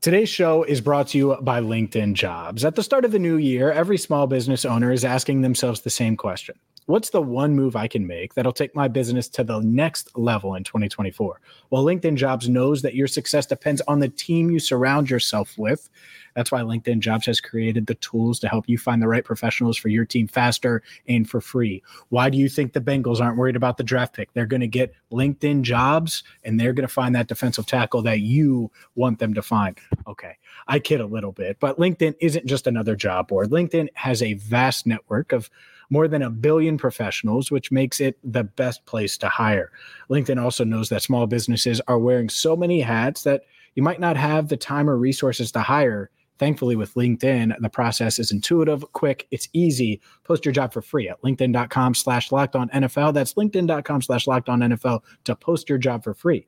Today's 0.04 0.28
show 0.28 0.64
is 0.64 0.82
brought 0.82 1.08
to 1.08 1.18
you 1.18 1.36
by 1.40 1.62
LinkedIn 1.62 2.12
Jobs. 2.12 2.62
At 2.62 2.74
the 2.74 2.82
start 2.82 3.06
of 3.06 3.12
the 3.12 3.18
new 3.18 3.36
year, 3.36 3.72
every 3.72 3.96
small 3.96 4.26
business 4.26 4.66
owner 4.66 4.92
is 4.92 5.02
asking 5.02 5.40
themselves 5.40 5.80
the 5.80 5.88
same 5.88 6.14
question 6.14 6.56
what's 6.86 7.10
the 7.10 7.22
one 7.22 7.54
move 7.54 7.76
I 7.76 7.88
can 7.88 8.06
make 8.06 8.34
that'll 8.34 8.52
take 8.52 8.74
my 8.74 8.88
business 8.88 9.28
to 9.30 9.44
the 9.44 9.60
next 9.60 10.16
level 10.16 10.54
in 10.54 10.64
2024? 10.64 11.40
Well, 11.70 11.84
LinkedIn 11.84 12.16
Jobs 12.16 12.48
knows 12.48 12.82
that 12.82 12.94
your 12.94 13.06
success 13.06 13.46
depends 13.46 13.80
on 13.88 14.00
the 14.00 14.08
team 14.08 14.50
you 14.50 14.58
surround 14.58 15.10
yourself 15.10 15.56
with. 15.56 15.88
That's 16.34 16.50
why 16.50 16.62
LinkedIn 16.62 16.98
Jobs 16.98 17.26
has 17.26 17.40
created 17.40 17.86
the 17.86 17.94
tools 17.96 18.40
to 18.40 18.48
help 18.48 18.68
you 18.68 18.76
find 18.76 19.00
the 19.00 19.08
right 19.08 19.24
professionals 19.24 19.76
for 19.76 19.88
your 19.88 20.04
team 20.04 20.26
faster 20.26 20.82
and 21.08 21.28
for 21.28 21.40
free. 21.40 21.82
Why 22.08 22.28
do 22.28 22.36
you 22.36 22.48
think 22.48 22.72
the 22.72 22.80
Bengals 22.80 23.20
aren't 23.20 23.38
worried 23.38 23.56
about 23.56 23.76
the 23.76 23.84
draft 23.84 24.14
pick? 24.14 24.32
They're 24.32 24.46
going 24.46 24.60
to 24.60 24.66
get 24.66 24.94
LinkedIn 25.12 25.62
Jobs 25.62 26.24
and 26.42 26.58
they're 26.58 26.72
going 26.72 26.86
to 26.86 26.92
find 26.92 27.14
that 27.14 27.28
defensive 27.28 27.66
tackle 27.66 28.02
that 28.02 28.20
you 28.20 28.70
want 28.94 29.20
them 29.20 29.34
to 29.34 29.42
find. 29.42 29.78
Okay, 30.06 30.36
I 30.66 30.80
kid 30.80 31.00
a 31.00 31.06
little 31.06 31.32
bit, 31.32 31.58
but 31.60 31.78
LinkedIn 31.78 32.16
isn't 32.20 32.46
just 32.46 32.66
another 32.66 32.96
job 32.96 33.28
board. 33.28 33.50
LinkedIn 33.50 33.88
has 33.94 34.22
a 34.22 34.34
vast 34.34 34.86
network 34.86 35.32
of 35.32 35.48
more 35.90 36.08
than 36.08 36.22
a 36.22 36.30
billion 36.30 36.78
professionals, 36.78 37.50
which 37.50 37.72
makes 37.72 38.00
it 38.00 38.18
the 38.24 38.44
best 38.44 38.84
place 38.86 39.16
to 39.18 39.28
hire. 39.28 39.70
LinkedIn 40.10 40.42
also 40.42 40.64
knows 40.64 40.88
that 40.88 41.02
small 41.02 41.26
businesses 41.26 41.80
are 41.88 41.98
wearing 41.98 42.28
so 42.28 42.56
many 42.56 42.80
hats 42.80 43.22
that 43.22 43.42
you 43.74 43.82
might 43.82 44.00
not 44.00 44.16
have 44.16 44.48
the 44.48 44.56
time 44.56 44.88
or 44.88 44.96
resources 44.96 45.50
to 45.52 45.60
hire 45.60 46.10
Thankfully, 46.38 46.74
with 46.74 46.94
LinkedIn, 46.94 47.54
the 47.60 47.68
process 47.68 48.18
is 48.18 48.32
intuitive, 48.32 48.84
quick, 48.92 49.26
it's 49.30 49.48
easy. 49.52 50.00
Post 50.24 50.44
your 50.44 50.52
job 50.52 50.72
for 50.72 50.82
free 50.82 51.08
at 51.08 51.22
LinkedIn.com 51.22 51.94
slash 51.94 52.32
locked 52.32 52.56
on 52.56 52.68
NFL. 52.70 53.14
That's 53.14 53.34
LinkedIn.com 53.34 54.02
slash 54.02 54.26
locked 54.26 54.48
on 54.48 54.60
NFL 54.60 55.00
to 55.24 55.36
post 55.36 55.68
your 55.68 55.78
job 55.78 56.02
for 56.02 56.14
free. 56.14 56.46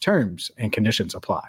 Terms 0.00 0.50
and 0.58 0.72
conditions 0.72 1.14
apply. 1.14 1.48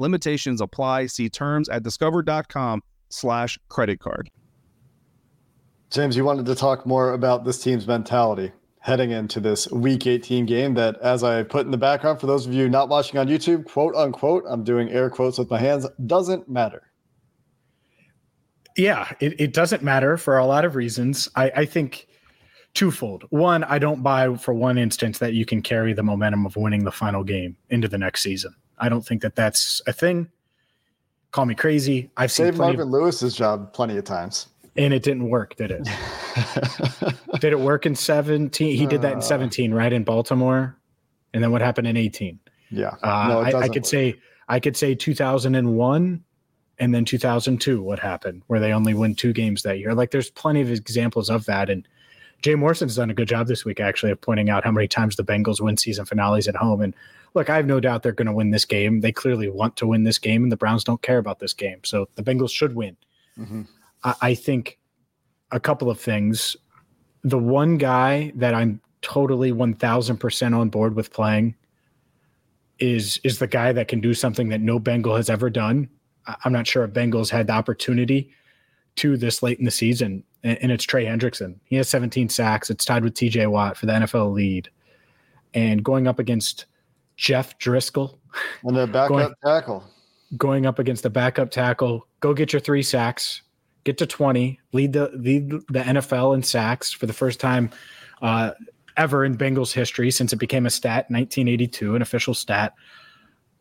Limitations 0.00 0.60
apply. 0.60 1.06
See 1.06 1.28
terms 1.28 1.68
at 1.68 1.82
discover.com 1.82 2.82
slash 3.10 3.58
credit 3.68 4.00
card. 4.00 4.30
James, 5.90 6.16
you 6.16 6.24
wanted 6.24 6.46
to 6.46 6.54
talk 6.54 6.86
more 6.86 7.12
about 7.12 7.44
this 7.44 7.62
team's 7.62 7.86
mentality 7.86 8.52
heading 8.80 9.10
into 9.10 9.40
this 9.40 9.70
week 9.70 10.06
18 10.06 10.46
game 10.46 10.72
that 10.72 10.98
as 11.02 11.22
i 11.22 11.42
put 11.42 11.66
in 11.66 11.70
the 11.70 11.76
background 11.76 12.18
for 12.18 12.26
those 12.26 12.46
of 12.46 12.54
you 12.54 12.66
not 12.66 12.88
watching 12.88 13.18
on 13.18 13.28
youtube 13.28 13.66
quote 13.66 13.94
unquote 13.94 14.42
i'm 14.48 14.64
doing 14.64 14.88
air 14.90 15.10
quotes 15.10 15.38
with 15.38 15.50
my 15.50 15.58
hands 15.58 15.86
doesn't 16.06 16.48
matter 16.48 16.90
yeah 18.78 19.12
it, 19.20 19.38
it 19.38 19.52
doesn't 19.52 19.82
matter 19.82 20.16
for 20.16 20.38
a 20.38 20.46
lot 20.46 20.64
of 20.64 20.76
reasons 20.76 21.28
I, 21.36 21.52
I 21.54 21.64
think 21.66 22.06
twofold 22.72 23.24
one 23.28 23.64
i 23.64 23.78
don't 23.78 24.02
buy 24.02 24.34
for 24.36 24.54
one 24.54 24.78
instance 24.78 25.18
that 25.18 25.34
you 25.34 25.44
can 25.44 25.60
carry 25.60 25.92
the 25.92 26.02
momentum 26.02 26.46
of 26.46 26.56
winning 26.56 26.84
the 26.84 26.90
final 26.90 27.22
game 27.22 27.58
into 27.68 27.86
the 27.86 27.98
next 27.98 28.22
season 28.22 28.54
i 28.80 28.88
don't 28.88 29.06
think 29.06 29.22
that 29.22 29.36
that's 29.36 29.80
a 29.86 29.92
thing 29.92 30.28
call 31.30 31.46
me 31.46 31.54
crazy 31.54 32.10
i've 32.16 32.32
seen 32.32 32.46
saved 32.46 32.58
marvin 32.58 32.80
of, 32.80 32.88
lewis's 32.88 33.34
job 33.34 33.72
plenty 33.72 33.96
of 33.96 34.04
times 34.04 34.48
and 34.76 34.94
it 34.94 35.02
didn't 35.02 35.28
work, 35.28 35.56
did 35.56 35.70
it? 35.70 35.88
did 37.40 37.52
it 37.52 37.60
work 37.60 37.86
in 37.86 37.94
17? 37.94 38.76
He 38.76 38.86
did 38.86 39.02
that 39.02 39.12
in 39.12 39.18
uh. 39.18 39.22
17, 39.22 39.74
right? 39.74 39.92
In 39.92 40.04
Baltimore. 40.04 40.76
And 41.34 41.42
then 41.42 41.52
what 41.52 41.60
happened 41.60 41.86
in 41.86 41.96
18? 41.96 42.38
Yeah. 42.70 42.94
Uh, 43.02 43.28
no, 43.28 43.40
I, 43.40 43.62
I, 43.62 43.68
could 43.68 43.82
work. 43.82 43.86
say 43.86 44.14
I 44.48 44.60
could 44.60 44.76
say 44.76 44.94
2001 44.94 46.24
and 46.78 46.94
then 46.94 47.04
2002 47.04 47.82
what 47.82 47.98
happened 47.98 48.42
where 48.46 48.60
they 48.60 48.72
only 48.72 48.94
win 48.94 49.14
two 49.14 49.32
games 49.32 49.62
that 49.62 49.78
year. 49.78 49.92
Like 49.94 50.12
there's 50.12 50.30
plenty 50.30 50.60
of 50.60 50.70
examples 50.70 51.30
of 51.30 51.44
that 51.46 51.68
and 51.68 51.86
Jay 52.42 52.54
Morrison's 52.54 52.96
done 52.96 53.10
a 53.10 53.14
good 53.14 53.28
job 53.28 53.48
this 53.48 53.64
week 53.64 53.80
actually 53.80 54.12
of 54.12 54.20
pointing 54.20 54.50
out 54.50 54.64
how 54.64 54.70
many 54.70 54.88
times 54.88 55.16
the 55.16 55.24
Bengals 55.24 55.60
win 55.60 55.76
season 55.76 56.06
finales 56.06 56.48
at 56.48 56.56
home 56.56 56.80
and 56.80 56.94
look, 57.34 57.50
I 57.50 57.56
have 57.56 57.66
no 57.66 57.80
doubt 57.80 58.02
they're 58.02 58.12
going 58.12 58.26
to 58.26 58.32
win 58.32 58.50
this 58.50 58.64
game. 58.64 59.00
They 59.00 59.12
clearly 59.12 59.48
want 59.48 59.76
to 59.78 59.86
win 59.86 60.04
this 60.04 60.18
game 60.18 60.42
and 60.42 60.52
the 60.52 60.56
Browns 60.56 60.84
don't 60.84 61.02
care 61.02 61.18
about 61.18 61.38
this 61.38 61.52
game. 61.52 61.80
So 61.84 62.08
the 62.14 62.22
Bengals 62.22 62.50
should 62.50 62.74
win. 62.74 62.96
Mm-hmm. 63.38 63.62
I, 64.04 64.14
I 64.20 64.34
think 64.34 64.78
a 65.50 65.60
couple 65.60 65.90
of 65.90 66.00
things. 66.00 66.56
The 67.22 67.38
one 67.38 67.76
guy 67.76 68.32
that 68.36 68.54
I'm 68.54 68.80
totally 69.02 69.52
1000% 69.52 70.58
on 70.58 70.68
board 70.68 70.94
with 70.94 71.12
playing 71.12 71.54
is 72.78 73.20
is 73.24 73.38
the 73.38 73.46
guy 73.46 73.72
that 73.72 73.88
can 73.88 74.00
do 74.00 74.14
something 74.14 74.48
that 74.48 74.60
no 74.60 74.78
Bengal 74.78 75.16
has 75.16 75.28
ever 75.28 75.50
done. 75.50 75.88
I'm 76.44 76.52
not 76.52 76.66
sure 76.66 76.84
if 76.84 76.92
Bengals 76.92 77.28
had 77.28 77.46
the 77.46 77.52
opportunity 77.52 78.30
to 78.96 79.16
this 79.16 79.42
late 79.42 79.58
in 79.58 79.64
the 79.64 79.70
season, 79.70 80.24
and 80.42 80.72
it's 80.72 80.84
Trey 80.84 81.04
Hendrickson. 81.04 81.56
He 81.64 81.76
has 81.76 81.88
17 81.88 82.28
sacks. 82.28 82.70
It's 82.70 82.84
tied 82.84 83.04
with 83.04 83.14
TJ 83.14 83.50
Watt 83.50 83.76
for 83.76 83.86
the 83.86 83.92
NFL 83.92 84.32
lead. 84.32 84.70
And 85.52 85.84
going 85.84 86.06
up 86.06 86.18
against 86.18 86.66
Jeff 87.20 87.58
Driskel. 87.58 88.18
And 88.64 88.76
the 88.76 88.86
backup 88.86 89.08
going, 89.08 89.34
tackle. 89.44 89.84
Going 90.36 90.66
up 90.66 90.78
against 90.78 91.02
the 91.02 91.10
backup 91.10 91.50
tackle. 91.50 92.06
Go 92.20 92.32
get 92.32 92.52
your 92.52 92.60
three 92.60 92.82
sacks 92.82 93.42
get 93.84 93.98
to 93.98 94.06
20, 94.06 94.60
lead 94.72 94.92
the 94.92 95.10
lead 95.14 95.50
the 95.50 95.80
NFL 95.80 96.34
in 96.34 96.42
sacks 96.42 96.92
for 96.92 97.06
the 97.06 97.12
first 97.12 97.40
time 97.40 97.70
uh, 98.22 98.52
ever 98.96 99.24
in 99.24 99.36
Bengals 99.36 99.72
history 99.72 100.10
since 100.10 100.32
it 100.32 100.36
became 100.36 100.66
a 100.66 100.70
stat 100.70 101.06
in 101.08 101.16
1982, 101.16 101.96
an 101.96 102.02
official 102.02 102.34
stat. 102.34 102.74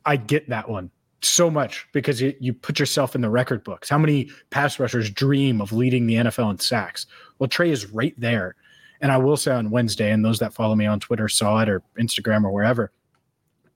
I 0.06 0.18
get 0.18 0.50
that 0.50 0.70
one 0.70 0.92
so 1.22 1.50
much 1.50 1.88
because 1.92 2.22
you, 2.22 2.34
you 2.40 2.54
put 2.54 2.80
yourself 2.80 3.16
in 3.16 3.22
the 3.22 3.30
record 3.30 3.64
books. 3.64 3.90
How 3.90 3.98
many 3.98 4.30
pass 4.50 4.80
rushers 4.80 5.10
dream 5.10 5.62
of 5.62 5.74
leading 5.74 6.08
the 6.08 6.16
NFL 6.16 6.52
in 6.52 6.60
sacks? 6.60 7.06
Well, 7.38 7.50
Trey 7.50 7.72
is 7.72 7.92
right 7.92 8.14
there. 8.18 8.56
And 9.02 9.12
I 9.12 9.18
will 9.18 9.38
say 9.38 9.52
on 9.52 9.70
Wednesday, 9.70 10.12
and 10.12 10.26
those 10.26 10.40
that 10.40 10.54
follow 10.54 10.76
me 10.76 10.86
on 10.86 11.00
Twitter 11.00 11.30
saw 11.30 11.62
it 11.62 11.70
or 11.70 11.82
Instagram 11.98 12.44
or 12.44 12.52
wherever, 12.52 12.92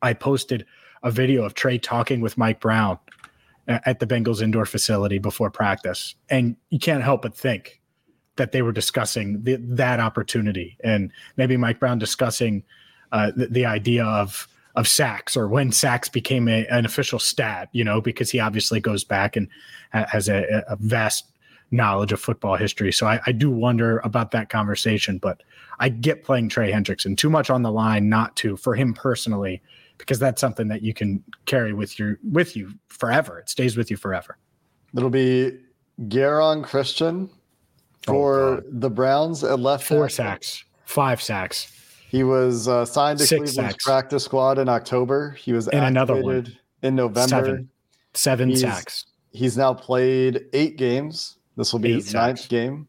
I 0.04 0.14
posted 0.14 0.66
a 1.02 1.10
video 1.10 1.44
of 1.44 1.54
Trey 1.54 1.80
talking 1.80 2.22
with 2.22 2.38
Mike 2.38 2.60
Brown 2.60 3.00
at 3.68 4.00
the 4.00 4.08
Bengals 4.08 4.42
indoor 4.42 4.66
facility 4.66 5.18
before 5.18 5.50
practice. 5.50 6.16
And 6.30 6.56
you 6.70 6.80
can't 6.80 7.04
help 7.04 7.22
but 7.22 7.36
think 7.36 7.82
that 8.36 8.52
they 8.52 8.62
were 8.62 8.72
discussing 8.72 9.44
the, 9.44 9.56
that 9.56 10.00
opportunity 10.00 10.78
and 10.84 11.12
maybe 11.38 11.56
Mike 11.56 11.80
Brown 11.80 12.00
discussing 12.00 12.64
uh, 13.12 13.32
the, 13.36 13.48
the, 13.48 13.66
idea 13.66 14.04
of 14.04 14.48
of 14.76 14.88
sacks 14.88 15.38
or 15.38 15.48
when 15.48 15.72
sacks 15.72 16.10
became 16.10 16.48
a, 16.48 16.66
an 16.66 16.84
official 16.84 17.20
stat, 17.20 17.70
you 17.74 17.84
know, 17.84 18.02
because 18.02 18.32
he 18.32 18.40
obviously 18.40 18.80
goes 18.80 19.04
back 19.04 19.36
and 19.36 19.48
has 19.92 20.28
a, 20.28 20.64
a 20.68 20.76
vast 20.78 21.26
knowledge 21.70 22.12
of 22.12 22.20
football 22.20 22.56
history. 22.56 22.92
So 22.92 23.06
I, 23.06 23.20
I, 23.28 23.32
do 23.34 23.52
wonder 23.52 24.00
about 24.00 24.32
that 24.32 24.50
conversation, 24.50 25.20
but 25.20 25.44
I 25.80 25.90
get 25.90 26.24
playing 26.24 26.50
Trey 26.50 26.72
Hendrickson 26.72 27.16
too 27.16 27.30
much 27.30 27.52
on 27.52 27.62
the 27.62 27.72
line 27.72 28.10
not 28.10 28.36
to 28.38 28.58
for 28.58 28.74
him 28.74 28.96
personally 28.96 29.62
because 30.04 30.20
that's 30.20 30.42
something 30.42 30.68
that 30.68 30.82
you 30.82 30.94
can 30.94 31.24
carry 31.46 31.72
with 31.74 31.98
your 31.98 32.20
with 32.30 32.58
you 32.58 32.74
forever. 32.90 33.40
It 33.40 33.50
stays 33.50 33.78
with 33.78 33.90
you 33.90 33.96
forever. 33.96 34.38
It'll 34.96 35.10
be 35.10 35.60
Geron 36.02 36.64
Christian 36.64 37.30
for 38.02 38.40
oh, 38.40 38.64
the 38.70 38.90
Browns 38.90 39.46
at 39.46 39.60
left. 39.60 39.86
Four 39.86 40.10
sacks, 40.10 40.66
five 40.84 41.22
sacks. 41.22 41.72
He 42.10 42.24
was 42.24 42.68
uh, 42.68 42.84
signed 42.86 43.20
to 43.20 43.26
Six 43.26 43.52
Cleveland's 43.52 43.74
sacks. 43.74 43.86
practice 43.86 44.26
squad 44.26 44.60
in 44.60 44.68
October. 44.68 45.32
He 45.32 45.54
was 45.54 45.70
and 45.70 45.86
another 45.86 46.22
one 46.22 46.54
in 46.82 46.96
November. 46.96 47.28
Seven, 47.28 47.70
Seven 48.14 48.50
he's, 48.50 48.62
sacks. 48.62 49.06
He's 49.32 49.58
now 49.58 49.74
played 49.74 50.46
eight 50.52 50.78
games. 50.78 51.38
This 51.56 51.72
will 51.72 51.80
be 51.80 51.92
eight 51.92 51.96
his 51.96 52.10
sacks. 52.10 52.42
ninth 52.42 52.50
game 52.50 52.88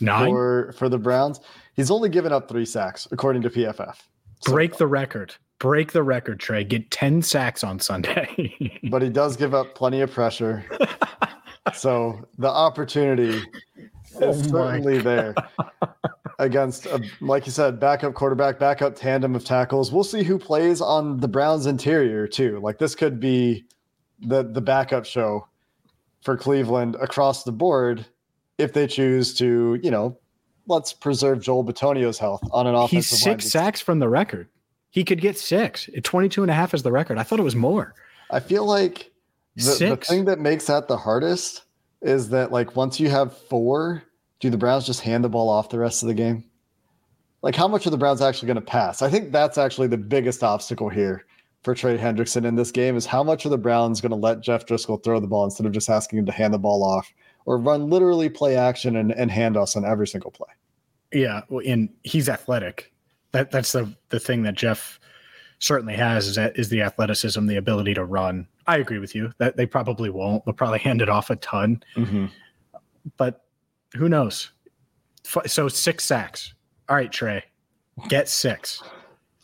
Nine? 0.00 0.28
for 0.28 0.74
for 0.76 0.88
the 0.88 0.98
Browns. 0.98 1.40
He's 1.74 1.92
only 1.92 2.08
given 2.08 2.32
up 2.32 2.48
three 2.48 2.66
sacks 2.66 3.06
according 3.12 3.42
to 3.42 3.50
PFF. 3.50 3.96
Break 4.44 4.76
the 4.76 4.86
record 4.86 5.34
break 5.58 5.92
the 5.92 6.02
record, 6.02 6.40
Trey. 6.40 6.64
Get 6.64 6.90
10 6.90 7.22
sacks 7.22 7.64
on 7.64 7.78
Sunday. 7.80 8.80
but 8.90 9.02
he 9.02 9.08
does 9.08 9.36
give 9.36 9.54
up 9.54 9.74
plenty 9.74 10.00
of 10.00 10.10
pressure. 10.10 10.64
so 11.74 12.20
the 12.38 12.48
opportunity 12.48 13.40
oh 14.16 14.30
is 14.30 14.46
oh 14.46 14.50
certainly 14.50 14.98
there 14.98 15.34
against, 16.38 16.86
a, 16.86 17.02
like 17.20 17.46
you 17.46 17.52
said, 17.52 17.80
backup 17.80 18.14
quarterback, 18.14 18.58
backup 18.58 18.94
tandem 18.94 19.34
of 19.34 19.44
tackles. 19.44 19.92
We'll 19.92 20.04
see 20.04 20.22
who 20.22 20.38
plays 20.38 20.80
on 20.80 21.18
the 21.18 21.28
Browns 21.28 21.66
interior 21.66 22.26
too. 22.26 22.60
Like 22.60 22.78
this 22.78 22.94
could 22.94 23.20
be 23.20 23.64
the 24.20 24.42
the 24.42 24.60
backup 24.60 25.04
show 25.04 25.46
for 26.22 26.36
Cleveland 26.36 26.96
across 27.00 27.44
the 27.44 27.52
board 27.52 28.06
if 28.58 28.72
they 28.72 28.86
choose 28.86 29.34
to, 29.34 29.78
you 29.82 29.90
know, 29.90 30.18
let's 30.66 30.92
preserve 30.92 31.40
Joel 31.40 31.64
Bitonio's 31.64 32.18
health 32.18 32.42
on 32.50 32.66
an 32.66 32.74
offensive 32.74 32.96
He's 32.96 33.22
six 33.22 33.50
sacks 33.50 33.80
from 33.80 33.98
the 33.98 34.08
record. 34.08 34.48
He 34.96 35.04
could 35.04 35.20
get 35.20 35.38
six. 35.38 35.90
22 36.02 36.42
and 36.42 36.50
a 36.50 36.54
half 36.54 36.72
is 36.72 36.82
the 36.82 36.90
record. 36.90 37.18
I 37.18 37.22
thought 37.22 37.38
it 37.38 37.44
was 37.44 37.54
more. 37.54 37.94
I 38.30 38.40
feel 38.40 38.64
like 38.64 39.12
the, 39.54 39.86
the 39.90 39.96
thing 39.96 40.24
that 40.24 40.38
makes 40.38 40.66
that 40.66 40.88
the 40.88 40.96
hardest 40.96 41.64
is 42.00 42.30
that 42.30 42.50
like 42.50 42.76
once 42.76 42.98
you 42.98 43.10
have 43.10 43.36
four, 43.36 44.02
do 44.40 44.50
the 44.50 44.56
Browns 44.56 44.86
just 44.86 45.02
hand 45.02 45.22
the 45.22 45.28
ball 45.28 45.48
off 45.48 45.68
the 45.68 45.78
rest 45.78 46.02
of 46.02 46.08
the 46.08 46.14
game? 46.14 46.44
like 47.42 47.54
how 47.54 47.68
much 47.68 47.86
are 47.86 47.90
the 47.90 47.96
Browns 47.96 48.20
actually 48.20 48.46
going 48.46 48.56
to 48.56 48.60
pass? 48.60 49.02
I 49.02 49.08
think 49.08 49.30
that's 49.30 49.56
actually 49.56 49.86
the 49.86 49.96
biggest 49.96 50.42
obstacle 50.42 50.88
here 50.88 51.26
for 51.62 51.76
Trey 51.76 51.96
Hendrickson 51.96 52.44
in 52.44 52.56
this 52.56 52.72
game 52.72 52.96
is 52.96 53.06
how 53.06 53.22
much 53.22 53.46
are 53.46 53.50
the 53.50 53.58
Browns 53.58 54.00
going 54.00 54.10
to 54.10 54.16
let 54.16 54.40
Jeff 54.40 54.66
Driskel 54.66 55.04
throw 55.04 55.20
the 55.20 55.28
ball 55.28 55.44
instead 55.44 55.64
of 55.64 55.72
just 55.72 55.88
asking 55.88 56.18
him 56.18 56.26
to 56.26 56.32
hand 56.32 56.54
the 56.54 56.58
ball 56.58 56.82
off 56.82 57.12
or 57.44 57.58
run 57.58 57.88
literally 57.88 58.28
play 58.28 58.56
action 58.56 58.96
and, 58.96 59.12
and 59.12 59.30
hand 59.30 59.56
us 59.56 59.76
on 59.76 59.84
every 59.84 60.08
single 60.08 60.32
play. 60.32 60.48
Yeah, 61.12 61.42
well, 61.48 61.62
and 61.64 61.88
he's 62.02 62.28
athletic. 62.28 62.92
That 63.32 63.50
that's 63.50 63.72
the 63.72 63.94
the 64.08 64.20
thing 64.20 64.42
that 64.42 64.54
Jeff 64.54 64.98
certainly 65.58 65.94
has 65.94 66.26
is 66.26 66.36
that 66.36 66.58
is 66.58 66.68
the 66.68 66.82
athleticism, 66.82 67.46
the 67.46 67.56
ability 67.56 67.94
to 67.94 68.04
run. 68.04 68.46
I 68.66 68.78
agree 68.78 68.98
with 68.98 69.14
you 69.14 69.32
that 69.38 69.56
they 69.56 69.66
probably 69.66 70.10
won't. 70.10 70.44
They'll 70.44 70.54
probably 70.54 70.78
hand 70.80 71.00
it 71.02 71.08
off 71.08 71.30
a 71.30 71.36
ton, 71.36 71.82
Mm-hmm. 71.96 72.26
but 73.16 73.44
who 73.94 74.08
knows? 74.08 74.50
So 75.46 75.68
six 75.68 76.04
sacks. 76.04 76.54
All 76.88 76.96
right, 76.96 77.10
Trey, 77.10 77.44
get 78.08 78.28
six. 78.28 78.82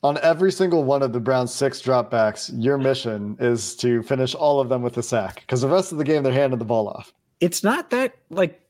On 0.05 0.19
every 0.19 0.51
single 0.53 0.83
one 0.85 1.03
of 1.03 1.13
the 1.13 1.21
Browns' 1.21 1.55
six 1.55 1.81
dropbacks, 1.81 2.51
your 2.57 2.77
mission 2.79 3.37
is 3.41 3.77
to 3.77 4.03
finish 4.03 4.35
all 4.35 4.61
of 4.61 4.69
them 4.69 4.83
with 4.83 4.97
a 4.99 5.03
sack 5.03 5.41
because 5.43 5.61
the 5.61 5.69
rest 5.69 5.93
of 5.93 5.99
the 5.99 6.05
game 6.05 6.23
they're 6.25 6.33
handing 6.33 6.59
the 6.59 6.65
ball 6.65 6.89
off. 6.89 7.13
It's 7.41 7.63
not 7.65 7.91
that 7.91 8.15
like 8.31 8.61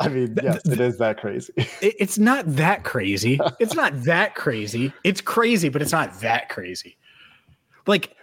I 0.00 0.08
mean, 0.08 0.36
yes, 0.42 0.60
it 0.66 0.80
is 0.80 0.98
that 0.98 1.20
crazy. 1.20 1.52
it- 1.56 1.94
it's 1.98 2.18
not 2.18 2.44
that 2.56 2.84
crazy. 2.84 3.38
It's 3.60 3.74
not 3.74 4.02
that 4.04 4.34
crazy. 4.34 4.92
It's 5.04 5.20
crazy, 5.20 5.68
but 5.68 5.82
it's 5.82 5.92
not 5.92 6.20
that 6.20 6.48
crazy. 6.48 6.96
Like 7.86 8.14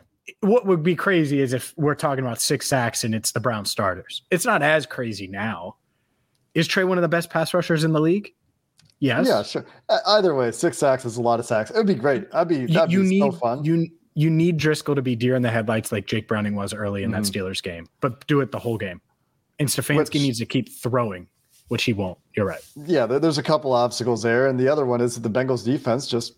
what 0.42 0.66
would 0.66 0.84
be 0.84 0.96
crazy 0.96 1.42
is 1.42 1.54
if 1.54 1.74
we're 1.78 1.96
talking 1.96 2.24
about 2.24 2.40
six 2.40 2.68
sacks 2.68 3.04
and 3.04 3.14
it's 3.16 3.32
the 3.32 3.40
Brown 3.40 3.66
starters. 3.66 4.22
It's 4.32 4.46
not 4.46 4.62
as 4.62 4.86
crazy 4.86 5.28
now. 5.28 5.76
Is 6.54 6.68
Trey 6.68 6.84
one 6.84 6.98
of 6.98 7.02
the 7.02 7.08
best 7.10 7.30
pass 7.30 7.54
rushers 7.54 7.84
in 7.84 7.92
the 7.94 8.00
league? 8.00 8.32
Yes. 9.00 9.28
Yeah, 9.28 9.42
sure. 9.44 9.66
Either 10.08 10.36
way, 10.36 10.52
six 10.52 10.78
sacks 10.78 11.06
is 11.06 11.18
a 11.18 11.22
lot 11.22 11.40
of 11.40 11.46
sacks. 11.46 11.72
It 11.72 11.78
would 11.78 11.88
be 11.88 11.96
great. 11.96 12.28
I'd 12.34 12.48
be 12.48 12.58
You, 12.60 12.68
that'd 12.68 12.92
you 12.92 13.02
be 13.04 13.10
need 13.10 13.20
so 13.22 13.32
fun. 13.32 13.64
you 13.64 13.88
you 14.14 14.30
need 14.30 14.60
Driskel 14.60 14.94
to 14.96 15.02
be 15.02 15.16
deer 15.16 15.36
in 15.36 15.42
the 15.42 15.50
headlights 15.50 15.92
like 15.92 16.06
Jake 16.06 16.28
Browning 16.28 16.54
was 16.56 16.74
early 16.74 17.04
in 17.04 17.12
that 17.12 17.24
Mhm. 17.24 17.32
Steelers 17.32 17.64
game, 17.64 17.88
but 18.02 18.28
do 18.28 18.42
it 18.42 18.52
the 18.52 18.60
whole 18.60 18.78
game. 18.78 19.00
And 19.58 19.70
Stefanski 19.70 19.96
Which- 19.98 20.14
needs 20.16 20.40
to 20.40 20.46
keep 20.46 20.70
throwing, 20.70 21.28
which 21.72 21.86
he 21.86 21.94
won't. 21.94 22.18
You're 22.36 22.46
right. 22.46 22.60
yeah, 22.76 23.06
there's 23.06 23.38
a 23.38 23.44
couple 23.44 23.72
obstacles 23.72 24.22
there, 24.22 24.48
and 24.48 24.60
the 24.60 24.68
other 24.68 24.86
one 24.86 25.00
is 25.00 25.16
that 25.16 25.22
the 25.22 25.30
Bengals 25.30 25.64
defense 25.64 26.06
just 26.06 26.34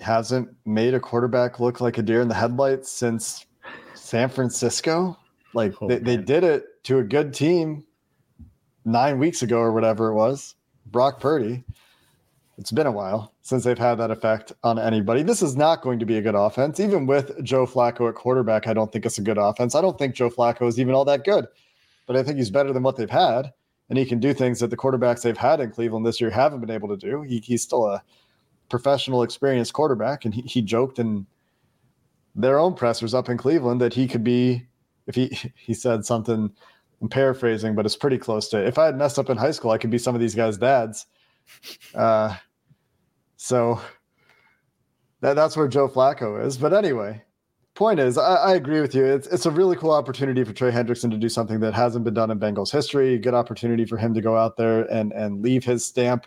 hasn't 0.00 0.48
made 0.64 0.94
a 0.94 1.00
quarterback 1.00 1.60
look 1.60 1.82
like 1.82 1.98
a 1.98 2.02
deer 2.02 2.22
in 2.22 2.28
the 2.28 2.34
headlights 2.34 2.90
since 2.90 3.44
San 3.92 4.30
Francisco. 4.30 5.14
Like 5.52 5.74
Oh, 5.82 5.88
they, 5.88 5.98
they 5.98 6.16
did 6.16 6.42
it 6.42 6.82
to 6.84 7.00
a 7.00 7.04
good 7.04 7.34
team 7.34 7.84
nine 8.86 9.18
weeks 9.18 9.42
ago 9.42 9.58
or 9.58 9.72
whatever 9.72 10.08
it 10.08 10.14
was. 10.14 10.54
Brock 10.86 11.20
Purdy. 11.20 11.64
It's 12.56 12.72
been 12.72 12.86
a 12.86 12.90
while 12.90 13.34
since 13.42 13.64
they've 13.64 13.76
had 13.76 13.96
that 13.96 14.10
effect 14.10 14.54
on 14.64 14.78
anybody. 14.78 15.22
This 15.22 15.42
is 15.42 15.54
not 15.54 15.82
going 15.82 15.98
to 15.98 16.06
be 16.06 16.16
a 16.16 16.22
good 16.22 16.34
offense. 16.34 16.80
Even 16.80 17.04
with 17.06 17.44
Joe 17.44 17.66
Flacco 17.66 18.08
at 18.08 18.14
quarterback, 18.14 18.66
I 18.66 18.72
don't 18.72 18.90
think 18.90 19.04
it's 19.04 19.18
a 19.18 19.22
good 19.22 19.36
offense. 19.36 19.74
I 19.74 19.82
don't 19.82 19.98
think 19.98 20.14
Joe 20.14 20.30
Flacco 20.30 20.66
is 20.66 20.80
even 20.80 20.94
all 20.94 21.04
that 21.04 21.26
good, 21.26 21.46
but 22.06 22.16
I 22.16 22.22
think 22.22 22.38
he's 22.38 22.50
better 22.50 22.72
than 22.72 22.82
what 22.82 22.96
they've 22.96 23.10
had. 23.10 23.52
And 23.88 23.98
he 23.98 24.04
can 24.04 24.20
do 24.20 24.34
things 24.34 24.60
that 24.60 24.68
the 24.68 24.76
quarterbacks 24.76 25.22
they've 25.22 25.36
had 25.36 25.60
in 25.60 25.70
Cleveland 25.70 26.04
this 26.04 26.20
year 26.20 26.30
haven't 26.30 26.60
been 26.60 26.70
able 26.70 26.88
to 26.88 26.96
do. 26.96 27.22
He, 27.22 27.38
he's 27.38 27.62
still 27.62 27.86
a 27.86 28.02
professional, 28.68 29.22
experienced 29.22 29.72
quarterback. 29.72 30.24
And 30.24 30.34
he, 30.34 30.42
he 30.42 30.62
joked 30.62 30.98
in 30.98 31.26
their 32.34 32.58
own 32.58 32.74
pressers 32.74 33.14
up 33.14 33.28
in 33.28 33.38
Cleveland 33.38 33.80
that 33.80 33.94
he 33.94 34.06
could 34.06 34.22
be, 34.22 34.66
if 35.06 35.14
he, 35.14 35.26
he 35.56 35.74
said 35.74 36.04
something, 36.04 36.52
I'm 37.00 37.08
paraphrasing, 37.08 37.74
but 37.74 37.86
it's 37.86 37.96
pretty 37.96 38.18
close 38.18 38.48
to 38.48 38.64
if 38.64 38.76
I 38.76 38.86
had 38.86 38.98
messed 38.98 39.18
up 39.18 39.30
in 39.30 39.36
high 39.36 39.52
school, 39.52 39.70
I 39.70 39.78
could 39.78 39.90
be 39.90 39.98
some 39.98 40.14
of 40.14 40.20
these 40.20 40.34
guys' 40.34 40.58
dads. 40.58 41.06
Uh, 41.94 42.36
so 43.36 43.80
that, 45.20 45.34
that's 45.34 45.56
where 45.56 45.68
Joe 45.68 45.88
Flacco 45.88 46.44
is. 46.44 46.58
But 46.58 46.74
anyway, 46.74 47.22
point 47.78 48.00
is, 48.00 48.18
I, 48.18 48.34
I 48.34 48.54
agree 48.54 48.80
with 48.80 48.94
you. 48.94 49.04
It's 49.04 49.28
it's 49.28 49.46
a 49.46 49.50
really 49.50 49.76
cool 49.76 49.92
opportunity 49.92 50.42
for 50.42 50.52
Trey 50.52 50.72
Hendrickson 50.72 51.10
to 51.12 51.16
do 51.16 51.28
something 51.28 51.60
that 51.60 51.72
hasn't 51.72 52.04
been 52.04 52.12
done 52.12 52.30
in 52.30 52.38
Bengals 52.38 52.72
history. 52.72 53.16
Good 53.18 53.34
opportunity 53.34 53.86
for 53.86 53.96
him 53.96 54.12
to 54.14 54.20
go 54.20 54.36
out 54.36 54.56
there 54.56 54.82
and 54.92 55.12
and 55.12 55.40
leave 55.40 55.64
his 55.64 55.86
stamp 55.86 56.26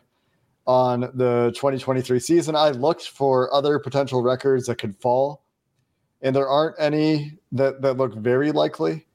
on 0.65 1.01
the 1.13 1.51
2023 1.55 2.19
season. 2.19 2.55
I 2.55 2.69
looked 2.69 3.09
for 3.09 3.53
other 3.53 3.77
potential 3.79 4.23
records 4.23 4.67
that 4.67 4.77
could 4.77 4.95
fall, 4.95 5.43
and 6.21 6.33
there 6.33 6.47
aren't 6.47 6.77
any 6.79 7.37
that 7.51 7.81
that 7.81 7.97
look 7.97 8.15
very 8.15 8.53
likely 8.53 9.05